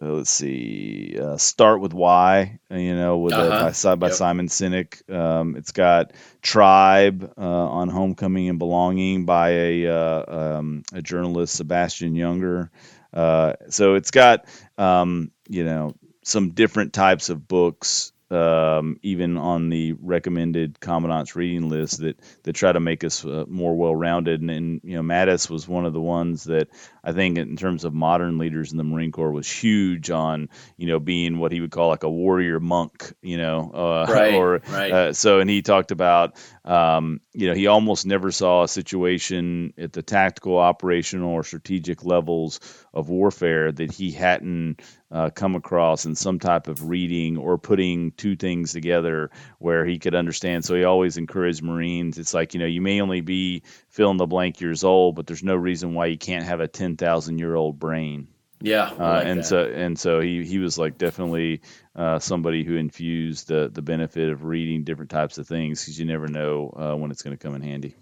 let's 0.00 0.30
see, 0.30 1.16
uh, 1.20 1.36
start 1.36 1.80
with 1.80 1.92
why, 1.92 2.58
you 2.70 2.96
know, 2.96 3.18
with 3.18 3.34
uh-huh. 3.34 3.72
by, 3.82 3.94
by 3.96 4.06
yep. 4.06 4.16
Simon 4.16 4.48
Sinek. 4.48 5.10
Um, 5.12 5.56
it's 5.56 5.72
got 5.72 6.12
Tribe 6.40 7.32
uh, 7.36 7.40
on 7.40 7.88
Homecoming 7.88 8.48
and 8.48 8.58
Belonging 8.58 9.26
by 9.26 9.50
a 9.50 9.86
uh, 9.86 10.24
um, 10.58 10.82
a 10.92 11.02
journalist, 11.02 11.56
Sebastian 11.56 12.14
Junger. 12.14 12.70
Uh, 13.12 13.54
so 13.68 13.94
it's 13.94 14.10
got 14.10 14.46
um, 14.78 15.30
you 15.48 15.64
know 15.64 15.94
some 16.24 16.50
different 16.50 16.92
types 16.92 17.28
of 17.28 17.46
books 17.46 18.12
um, 18.30 18.98
even 19.02 19.36
on 19.36 19.70
the 19.70 19.94
recommended 19.94 20.78
commandant's 20.78 21.34
reading 21.34 21.68
list 21.68 22.00
that 22.00 22.20
that 22.44 22.52
try 22.52 22.70
to 22.70 22.80
make 22.80 23.02
us 23.02 23.24
uh, 23.24 23.44
more 23.48 23.76
well 23.76 23.94
rounded. 23.94 24.40
And, 24.40 24.50
and, 24.50 24.80
you 24.84 24.96
know, 24.96 25.02
Mattis 25.02 25.50
was 25.50 25.66
one 25.66 25.84
of 25.84 25.92
the 25.92 26.00
ones 26.00 26.44
that 26.44 26.68
I 27.02 27.12
think, 27.12 27.38
in 27.38 27.56
terms 27.56 27.84
of 27.84 27.92
modern 27.92 28.38
leaders 28.38 28.70
in 28.70 28.78
the 28.78 28.84
Marine 28.84 29.10
Corps, 29.10 29.32
was 29.32 29.50
huge 29.50 30.10
on 30.10 30.48
you 30.76 30.86
know 30.86 31.00
being 31.00 31.38
what 31.38 31.52
he 31.52 31.60
would 31.60 31.70
call 31.72 31.88
like 31.88 32.04
a 32.04 32.10
warrior 32.10 32.60
monk. 32.60 33.12
You 33.20 33.38
know, 33.38 33.70
uh, 33.72 34.06
right, 34.08 34.34
or 34.36 34.60
right. 34.68 34.92
Uh, 34.92 35.12
so, 35.12 35.40
and 35.40 35.50
he 35.50 35.62
talked 35.62 35.90
about 35.90 36.36
um, 36.64 37.20
you 37.32 37.48
know 37.48 37.54
he 37.54 37.66
almost 37.66 38.06
never 38.06 38.30
saw 38.30 38.62
a 38.62 38.68
situation 38.68 39.74
at 39.76 39.92
the 39.92 40.02
tactical, 40.02 40.58
operational, 40.58 41.32
or 41.32 41.42
strategic 41.42 42.04
levels 42.04 42.60
of 42.94 43.08
warfare 43.08 43.72
that 43.72 43.92
he 43.92 44.12
hadn't 44.12 44.80
uh, 45.10 45.30
come 45.30 45.56
across 45.56 46.06
in 46.06 46.14
some 46.14 46.38
type 46.38 46.68
of 46.68 46.88
reading 46.88 47.36
or 47.36 47.58
putting 47.58 48.12
two 48.12 48.36
things 48.36 48.72
together 48.72 49.30
where 49.58 49.84
he 49.84 49.98
could 49.98 50.14
understand. 50.14 50.64
So 50.64 50.74
he 50.74 50.84
always 50.84 51.16
encouraged 51.16 51.62
Marines. 51.62 52.18
It's 52.18 52.34
like, 52.34 52.54
you 52.54 52.60
know, 52.60 52.66
you 52.66 52.80
may 52.80 53.00
only 53.00 53.20
be 53.20 53.62
fill 53.88 54.10
in 54.10 54.16
the 54.16 54.26
blank 54.26 54.60
years 54.60 54.84
old, 54.84 55.16
but 55.16 55.26
there's 55.26 55.42
no 55.42 55.56
reason 55.56 55.94
why 55.94 56.06
you 56.06 56.18
can't 56.18 56.44
have 56.44 56.60
a 56.60 56.68
10,000 56.68 57.38
year 57.38 57.54
old 57.54 57.78
brain. 57.78 58.28
Yeah, 58.62 58.90
uh, 58.98 59.22
and 59.24 59.40
that. 59.40 59.46
so 59.46 59.64
and 59.64 59.98
so 59.98 60.20
he 60.20 60.44
he 60.44 60.58
was 60.58 60.76
like 60.76 60.98
definitely 60.98 61.62
uh, 61.96 62.18
somebody 62.18 62.62
who 62.62 62.76
infused 62.76 63.48
the 63.48 63.70
the 63.72 63.80
benefit 63.80 64.28
of 64.28 64.44
reading 64.44 64.84
different 64.84 65.10
types 65.10 65.38
of 65.38 65.46
things 65.48 65.80
because 65.80 65.98
you 65.98 66.04
never 66.04 66.28
know 66.28 66.70
uh, 66.76 66.94
when 66.94 67.10
it's 67.10 67.22
going 67.22 67.34
to 67.34 67.42
come 67.42 67.54
in 67.54 67.62
handy. 67.62 67.94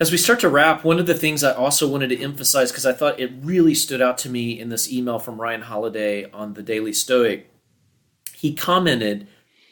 As 0.00 0.12
we 0.12 0.16
start 0.16 0.38
to 0.40 0.48
wrap, 0.48 0.84
one 0.84 1.00
of 1.00 1.06
the 1.06 1.14
things 1.14 1.42
I 1.42 1.52
also 1.52 1.88
wanted 1.88 2.10
to 2.10 2.22
emphasize 2.22 2.70
because 2.70 2.86
I 2.86 2.92
thought 2.92 3.18
it 3.18 3.32
really 3.40 3.74
stood 3.74 4.00
out 4.00 4.16
to 4.18 4.30
me 4.30 4.58
in 4.58 4.68
this 4.68 4.92
email 4.92 5.18
from 5.18 5.40
Ryan 5.40 5.62
Holiday 5.62 6.30
on 6.30 6.54
the 6.54 6.62
Daily 6.62 6.92
Stoic, 6.92 7.50
he 8.32 8.54
commented, 8.54 9.26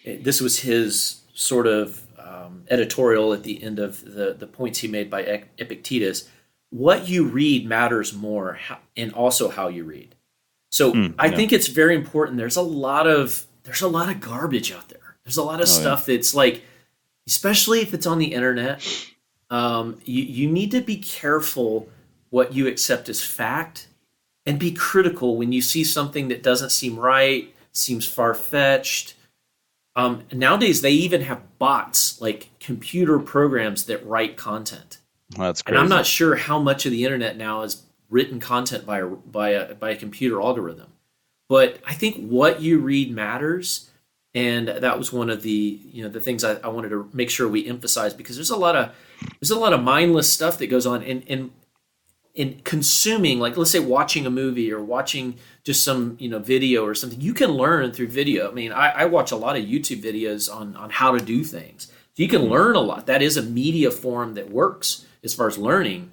this 0.04 0.40
was 0.40 0.60
his 0.60 1.20
sort 1.32 1.68
of 1.68 2.04
um, 2.18 2.64
editorial 2.68 3.32
at 3.32 3.44
the 3.44 3.62
end 3.62 3.78
of 3.78 4.04
the, 4.04 4.34
the 4.36 4.48
points 4.48 4.80
he 4.80 4.88
made 4.88 5.08
by 5.08 5.44
Epictetus. 5.58 6.28
What 6.70 7.08
you 7.08 7.24
read 7.24 7.64
matters 7.64 8.12
more, 8.12 8.58
and 8.96 9.12
also 9.12 9.48
how 9.48 9.68
you 9.68 9.84
read. 9.84 10.16
So 10.70 10.92
mm, 10.92 11.14
I 11.20 11.26
yeah. 11.26 11.36
think 11.36 11.52
it's 11.52 11.68
very 11.68 11.94
important. 11.94 12.36
There's 12.36 12.56
a 12.56 12.62
lot 12.62 13.06
of 13.06 13.46
there's 13.62 13.82
a 13.82 13.88
lot 13.88 14.08
of 14.08 14.20
garbage 14.20 14.72
out 14.72 14.88
there. 14.88 15.16
There's 15.24 15.36
a 15.36 15.44
lot 15.44 15.60
of 15.60 15.68
oh, 15.68 15.70
stuff 15.70 16.06
yeah. 16.08 16.16
that's 16.16 16.34
like, 16.34 16.64
especially 17.28 17.80
if 17.80 17.94
it's 17.94 18.06
on 18.06 18.18
the 18.18 18.32
internet 18.32 18.82
um, 19.50 20.00
you, 20.04 20.22
you 20.22 20.50
need 20.50 20.70
to 20.72 20.80
be 20.80 20.96
careful 20.96 21.88
what 22.30 22.52
you 22.52 22.66
accept 22.66 23.08
as 23.08 23.22
fact 23.22 23.88
and 24.44 24.58
be 24.58 24.72
critical 24.72 25.36
when 25.36 25.52
you 25.52 25.62
see 25.62 25.84
something 25.84 26.28
that 26.28 26.42
doesn't 26.42 26.70
seem 26.70 26.98
right, 26.98 27.54
seems 27.72 28.06
far 28.06 28.34
fetched. 28.34 29.14
Um, 29.94 30.24
nowadays, 30.32 30.82
they 30.82 30.90
even 30.90 31.22
have 31.22 31.58
bots, 31.58 32.20
like 32.20 32.50
computer 32.60 33.18
programs 33.18 33.84
that 33.84 34.04
write 34.06 34.36
content. 34.36 34.98
That's 35.30 35.62
crazy. 35.62 35.74
And 35.74 35.82
I'm 35.82 35.88
not 35.88 36.06
sure 36.06 36.36
how 36.36 36.58
much 36.58 36.86
of 36.86 36.92
the 36.92 37.04
internet 37.04 37.36
now 37.36 37.62
is 37.62 37.82
written 38.10 38.38
content 38.38 38.86
by 38.86 39.00
a, 39.00 39.06
by 39.06 39.48
a, 39.50 39.74
by 39.74 39.90
a 39.90 39.96
computer 39.96 40.40
algorithm. 40.40 40.92
But 41.48 41.78
I 41.86 41.94
think 41.94 42.28
what 42.28 42.60
you 42.60 42.78
read 42.78 43.10
matters 43.10 43.90
and 44.36 44.68
that 44.68 44.98
was 44.98 45.12
one 45.12 45.30
of 45.30 45.42
the 45.42 45.80
you 45.90 46.02
know 46.02 46.10
the 46.10 46.20
things 46.20 46.44
I, 46.44 46.56
I, 46.56 46.68
wanted 46.68 46.90
to 46.90 47.08
make 47.14 47.30
sure 47.30 47.48
we 47.48 47.66
emphasize 47.66 48.12
because 48.12 48.36
there's 48.36 48.50
a 48.50 48.56
lot 48.56 48.76
of 48.76 48.94
there's 49.40 49.50
a 49.50 49.58
lot 49.58 49.72
of 49.72 49.82
mindless 49.82 50.32
stuff 50.32 50.58
that 50.58 50.68
goes 50.68 50.86
on 50.86 51.02
in 51.02 51.22
in 51.22 51.50
in 52.34 52.60
consuming 52.64 53.40
like 53.40 53.56
let's 53.56 53.70
say 53.70 53.78
watching 53.78 54.26
a 54.26 54.30
movie 54.30 54.70
or 54.72 54.82
watching 54.82 55.36
just 55.64 55.82
some 55.82 56.16
you 56.20 56.28
know 56.28 56.38
video 56.38 56.84
or 56.84 56.94
something. 56.94 57.20
You 57.20 57.34
can 57.34 57.50
learn 57.50 57.92
through 57.92 58.08
video. 58.08 58.50
I 58.50 58.54
mean 58.54 58.72
i, 58.72 58.90
I 58.90 59.04
watch 59.06 59.32
a 59.32 59.36
lot 59.36 59.56
of 59.56 59.64
youtube 59.64 60.02
videos 60.02 60.52
on 60.54 60.76
on 60.76 60.90
how 60.90 61.16
to 61.16 61.24
do 61.24 61.42
things. 61.44 61.86
So 61.86 62.22
you 62.22 62.28
can 62.28 62.42
learn 62.42 62.76
a 62.76 62.80
lot. 62.80 63.06
That 63.06 63.22
is 63.22 63.36
a 63.36 63.42
media 63.42 63.90
form 63.90 64.34
that 64.34 64.50
works 64.50 65.04
as 65.22 65.34
far 65.34 65.48
as 65.48 65.58
learning 65.58 66.10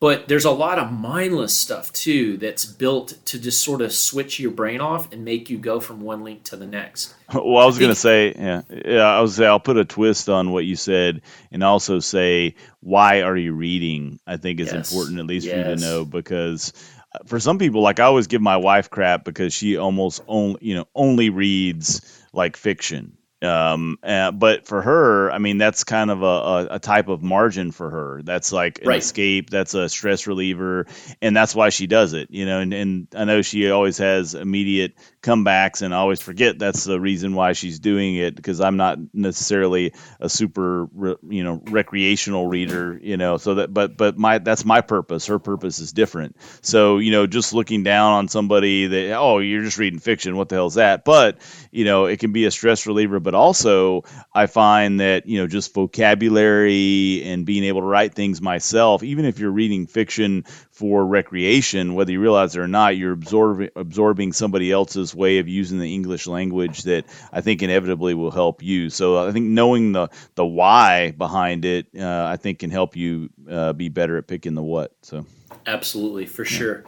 but 0.00 0.28
there's 0.28 0.44
a 0.44 0.50
lot 0.50 0.78
of 0.78 0.92
mindless 0.92 1.56
stuff 1.56 1.92
too 1.92 2.36
that's 2.36 2.64
built 2.64 3.14
to 3.26 3.38
just 3.38 3.64
sort 3.64 3.80
of 3.80 3.92
switch 3.92 4.38
your 4.38 4.52
brain 4.52 4.80
off 4.80 5.12
and 5.12 5.24
make 5.24 5.50
you 5.50 5.58
go 5.58 5.80
from 5.80 6.00
one 6.00 6.22
link 6.22 6.44
to 6.44 6.56
the 6.56 6.66
next. 6.66 7.14
Well, 7.34 7.58
I 7.58 7.66
was 7.66 7.78
going 7.78 7.90
to 7.90 7.94
say, 7.94 8.32
yeah, 8.34 8.62
yeah, 8.70 9.02
I 9.02 9.20
was 9.20 9.36
say 9.36 9.46
I'll 9.46 9.60
put 9.60 9.76
a 9.76 9.84
twist 9.84 10.30
on 10.30 10.50
what 10.50 10.64
you 10.64 10.76
said, 10.76 11.20
and 11.52 11.62
also 11.62 11.98
say 11.98 12.54
why 12.80 13.20
are 13.20 13.36
you 13.36 13.52
reading? 13.52 14.18
I 14.26 14.38
think 14.38 14.60
is 14.60 14.72
yes. 14.72 14.90
important 14.90 15.18
at 15.18 15.26
least 15.26 15.46
yes. 15.46 15.52
for 15.52 15.58
you 15.58 15.76
to 15.76 15.80
know 15.80 16.04
because 16.06 16.72
uh, 17.14 17.18
for 17.26 17.38
some 17.38 17.58
people, 17.58 17.82
like 17.82 18.00
I 18.00 18.04
always 18.04 18.28
give 18.28 18.40
my 18.40 18.56
wife 18.56 18.88
crap 18.88 19.24
because 19.24 19.52
she 19.52 19.76
almost 19.76 20.22
only 20.26 20.58
you 20.62 20.74
know 20.74 20.86
only 20.94 21.28
reads 21.28 22.24
like 22.32 22.56
fiction 22.56 23.17
um, 23.40 23.98
uh, 24.02 24.32
but 24.32 24.66
for 24.66 24.82
her, 24.82 25.30
I 25.30 25.38
mean, 25.38 25.58
that's 25.58 25.84
kind 25.84 26.10
of 26.10 26.22
a, 26.22 26.74
a, 26.74 26.78
type 26.80 27.06
of 27.06 27.22
margin 27.22 27.70
for 27.70 27.88
her. 27.88 28.20
That's 28.24 28.52
like 28.52 28.80
an 28.80 28.88
right. 28.88 28.98
escape. 28.98 29.48
That's 29.48 29.74
a 29.74 29.88
stress 29.88 30.26
reliever, 30.26 30.86
and 31.22 31.36
that's 31.36 31.54
why 31.54 31.68
she 31.68 31.86
does 31.86 32.14
it. 32.14 32.32
You 32.32 32.46
know, 32.46 32.58
and, 32.58 32.74
and 32.74 33.06
I 33.14 33.24
know 33.24 33.42
she 33.42 33.70
always 33.70 33.98
has 33.98 34.34
immediate 34.34 34.94
comebacks, 35.22 35.82
and 35.82 35.94
I 35.94 35.98
always 35.98 36.20
forget 36.20 36.58
that's 36.58 36.82
the 36.82 36.98
reason 36.98 37.34
why 37.34 37.52
she's 37.52 37.78
doing 37.78 38.16
it 38.16 38.34
because 38.34 38.60
I'm 38.60 38.76
not 38.76 38.98
necessarily 39.14 39.94
a 40.18 40.28
super, 40.28 40.88
you 41.28 41.44
know, 41.44 41.62
recreational 41.64 42.48
reader. 42.48 42.98
You 43.00 43.18
know, 43.18 43.36
so 43.36 43.54
that 43.54 43.72
but 43.72 43.96
but 43.96 44.18
my 44.18 44.38
that's 44.38 44.64
my 44.64 44.80
purpose. 44.80 45.26
Her 45.26 45.38
purpose 45.38 45.78
is 45.78 45.92
different. 45.92 46.36
So 46.62 46.98
you 46.98 47.12
know, 47.12 47.28
just 47.28 47.54
looking 47.54 47.84
down 47.84 48.14
on 48.14 48.26
somebody 48.26 48.88
that 48.88 49.16
oh, 49.16 49.38
you're 49.38 49.62
just 49.62 49.78
reading 49.78 50.00
fiction. 50.00 50.36
What 50.36 50.48
the 50.48 50.56
hell's 50.56 50.74
that? 50.74 51.04
But 51.04 51.38
you 51.70 51.84
know, 51.84 52.06
it 52.06 52.18
can 52.18 52.32
be 52.32 52.44
a 52.44 52.50
stress 52.50 52.86
reliever 52.86 53.20
but 53.20 53.34
also 53.34 54.04
I 54.32 54.46
find 54.46 55.00
that 55.00 55.26
you 55.26 55.38
know 55.38 55.46
just 55.46 55.74
vocabulary 55.74 57.22
and 57.24 57.44
being 57.44 57.64
able 57.64 57.80
to 57.80 57.86
write 57.86 58.14
things 58.14 58.40
myself, 58.40 59.02
even 59.02 59.24
if 59.24 59.38
you're 59.38 59.50
reading 59.50 59.86
fiction 59.86 60.44
for 60.70 61.04
recreation, 61.04 61.94
whether 61.94 62.12
you 62.12 62.20
realize 62.20 62.54
it 62.54 62.60
or 62.60 62.68
not, 62.68 62.96
you're 62.96 63.12
absorbing 63.12 63.70
absorbing 63.76 64.32
somebody 64.32 64.70
else's 64.70 65.14
way 65.14 65.38
of 65.38 65.48
using 65.48 65.78
the 65.78 65.92
English 65.92 66.26
language 66.26 66.84
that 66.84 67.04
I 67.32 67.40
think 67.40 67.62
inevitably 67.62 68.14
will 68.14 68.30
help 68.30 68.62
you. 68.62 68.90
So 68.90 69.26
I 69.26 69.32
think 69.32 69.46
knowing 69.46 69.92
the 69.92 70.08
the 70.34 70.46
why 70.46 71.10
behind 71.10 71.64
it, 71.64 71.88
uh, 71.98 72.24
I 72.24 72.36
think 72.36 72.60
can 72.60 72.70
help 72.70 72.96
you 72.96 73.30
uh, 73.50 73.72
be 73.72 73.88
better 73.88 74.16
at 74.16 74.26
picking 74.26 74.54
the 74.54 74.62
what. 74.62 74.92
So 75.02 75.26
absolutely, 75.66 76.26
for 76.26 76.44
yeah. 76.44 76.50
sure. 76.50 76.84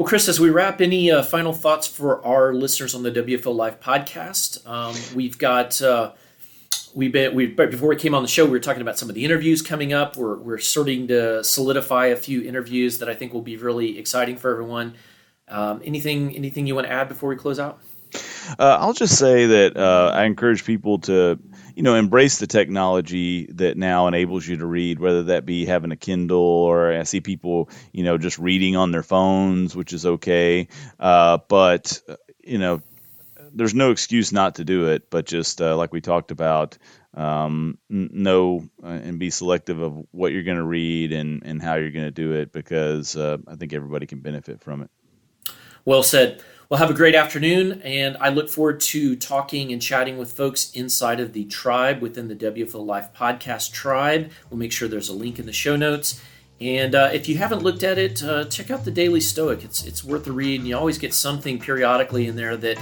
Well, 0.00 0.08
Chris, 0.08 0.28
as 0.28 0.40
we 0.40 0.48
wrap, 0.48 0.80
any 0.80 1.10
uh, 1.10 1.22
final 1.22 1.52
thoughts 1.52 1.86
for 1.86 2.24
our 2.24 2.54
listeners 2.54 2.94
on 2.94 3.02
the 3.02 3.12
WFO 3.12 3.54
Live 3.54 3.80
podcast? 3.80 4.66
Um, 4.66 4.96
we've 5.14 5.36
got. 5.36 5.82
Uh, 5.82 6.12
we've 6.94 7.12
been 7.12 7.34
we 7.34 7.48
before 7.48 7.90
we 7.90 7.96
came 7.96 8.14
on 8.14 8.22
the 8.22 8.28
show 8.28 8.46
we 8.46 8.52
were 8.52 8.60
talking 8.60 8.80
about 8.80 8.98
some 8.98 9.10
of 9.10 9.14
the 9.14 9.26
interviews 9.26 9.60
coming 9.60 9.92
up 9.92 10.16
we're, 10.16 10.36
we're 10.38 10.58
starting 10.58 11.06
to 11.06 11.44
solidify 11.44 12.06
a 12.06 12.16
few 12.16 12.42
interviews 12.42 12.98
that 12.98 13.08
i 13.08 13.14
think 13.14 13.32
will 13.32 13.42
be 13.42 13.56
really 13.56 13.96
exciting 13.96 14.36
for 14.36 14.50
everyone 14.50 14.94
um, 15.48 15.80
anything 15.84 16.34
anything 16.34 16.66
you 16.66 16.74
want 16.74 16.86
to 16.86 16.92
add 16.92 17.06
before 17.06 17.28
we 17.28 17.36
close 17.36 17.60
out 17.60 17.78
uh, 18.58 18.78
i'll 18.80 18.94
just 18.94 19.18
say 19.18 19.46
that 19.46 19.76
uh, 19.76 20.10
i 20.14 20.24
encourage 20.24 20.64
people 20.64 20.98
to 20.98 21.38
you 21.74 21.82
know, 21.82 21.94
embrace 21.94 22.38
the 22.38 22.46
technology 22.46 23.46
that 23.52 23.76
now 23.76 24.06
enables 24.06 24.46
you 24.46 24.58
to 24.58 24.66
read, 24.66 24.98
whether 24.98 25.24
that 25.24 25.46
be 25.46 25.64
having 25.64 25.92
a 25.92 25.96
Kindle 25.96 26.38
or 26.38 26.92
I 26.92 27.04
see 27.04 27.20
people, 27.20 27.68
you 27.92 28.04
know, 28.04 28.18
just 28.18 28.38
reading 28.38 28.76
on 28.76 28.92
their 28.92 29.02
phones, 29.02 29.74
which 29.74 29.92
is 29.92 30.06
okay. 30.06 30.68
Uh, 30.98 31.38
but, 31.48 32.00
you 32.42 32.58
know, 32.58 32.82
there's 33.52 33.74
no 33.74 33.90
excuse 33.90 34.32
not 34.32 34.56
to 34.56 34.64
do 34.64 34.86
it, 34.88 35.10
but 35.10 35.26
just 35.26 35.60
uh, 35.60 35.76
like 35.76 35.92
we 35.92 36.00
talked 36.00 36.30
about, 36.30 36.78
um, 37.14 37.78
know 37.88 38.68
uh, 38.82 38.86
and 38.86 39.18
be 39.18 39.30
selective 39.30 39.80
of 39.80 40.06
what 40.12 40.32
you're 40.32 40.44
going 40.44 40.56
to 40.56 40.62
read 40.62 41.12
and, 41.12 41.42
and 41.44 41.60
how 41.60 41.74
you're 41.74 41.90
going 41.90 42.04
to 42.04 42.12
do 42.12 42.32
it 42.34 42.52
because 42.52 43.16
uh, 43.16 43.38
I 43.48 43.56
think 43.56 43.72
everybody 43.72 44.06
can 44.06 44.20
benefit 44.20 44.60
from 44.60 44.82
it. 44.82 44.90
Well 45.84 46.02
said. 46.02 46.42
Well, 46.70 46.78
have 46.78 46.90
a 46.90 46.94
great 46.94 47.16
afternoon, 47.16 47.82
and 47.82 48.16
I 48.20 48.28
look 48.28 48.48
forward 48.48 48.78
to 48.80 49.16
talking 49.16 49.72
and 49.72 49.82
chatting 49.82 50.18
with 50.18 50.30
folks 50.30 50.70
inside 50.70 51.18
of 51.18 51.32
the 51.32 51.44
tribe 51.46 52.00
within 52.00 52.28
the 52.28 52.36
WFO 52.36 52.86
Life 52.86 53.08
podcast 53.12 53.72
tribe. 53.72 54.30
We'll 54.48 54.58
make 54.58 54.70
sure 54.70 54.86
there's 54.86 55.08
a 55.08 55.12
link 55.12 55.40
in 55.40 55.46
the 55.46 55.52
show 55.52 55.74
notes. 55.74 56.22
And 56.60 56.94
uh, 56.94 57.10
if 57.12 57.28
you 57.28 57.38
haven't 57.38 57.64
looked 57.64 57.82
at 57.82 57.98
it, 57.98 58.22
uh, 58.22 58.44
check 58.44 58.70
out 58.70 58.84
the 58.84 58.92
Daily 58.92 59.20
Stoic. 59.20 59.64
It's 59.64 59.84
it's 59.84 60.04
worth 60.04 60.28
a 60.28 60.32
read. 60.32 60.60
And 60.60 60.68
you 60.68 60.76
always 60.76 60.96
get 60.96 61.12
something 61.12 61.58
periodically 61.58 62.28
in 62.28 62.36
there 62.36 62.56
that 62.58 62.78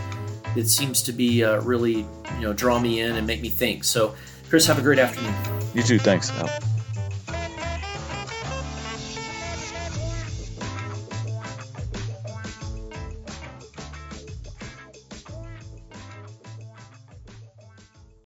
that 0.55 0.69
seems 0.69 1.01
to 1.05 1.13
be 1.13 1.43
uh, 1.43 1.63
really 1.63 2.01
you 2.01 2.41
know 2.43 2.53
draw 2.53 2.79
me 2.79 3.01
in 3.01 3.17
and 3.17 3.27
make 3.27 3.41
me 3.41 3.49
think. 3.49 3.85
So, 3.85 4.15
Chris, 4.51 4.67
have 4.67 4.79
a 4.79 4.83
great 4.83 4.99
afternoon. 4.99 5.35
You 5.73 5.83
too. 5.83 5.99
Thanks. 5.99 6.31
Al. 6.33 6.78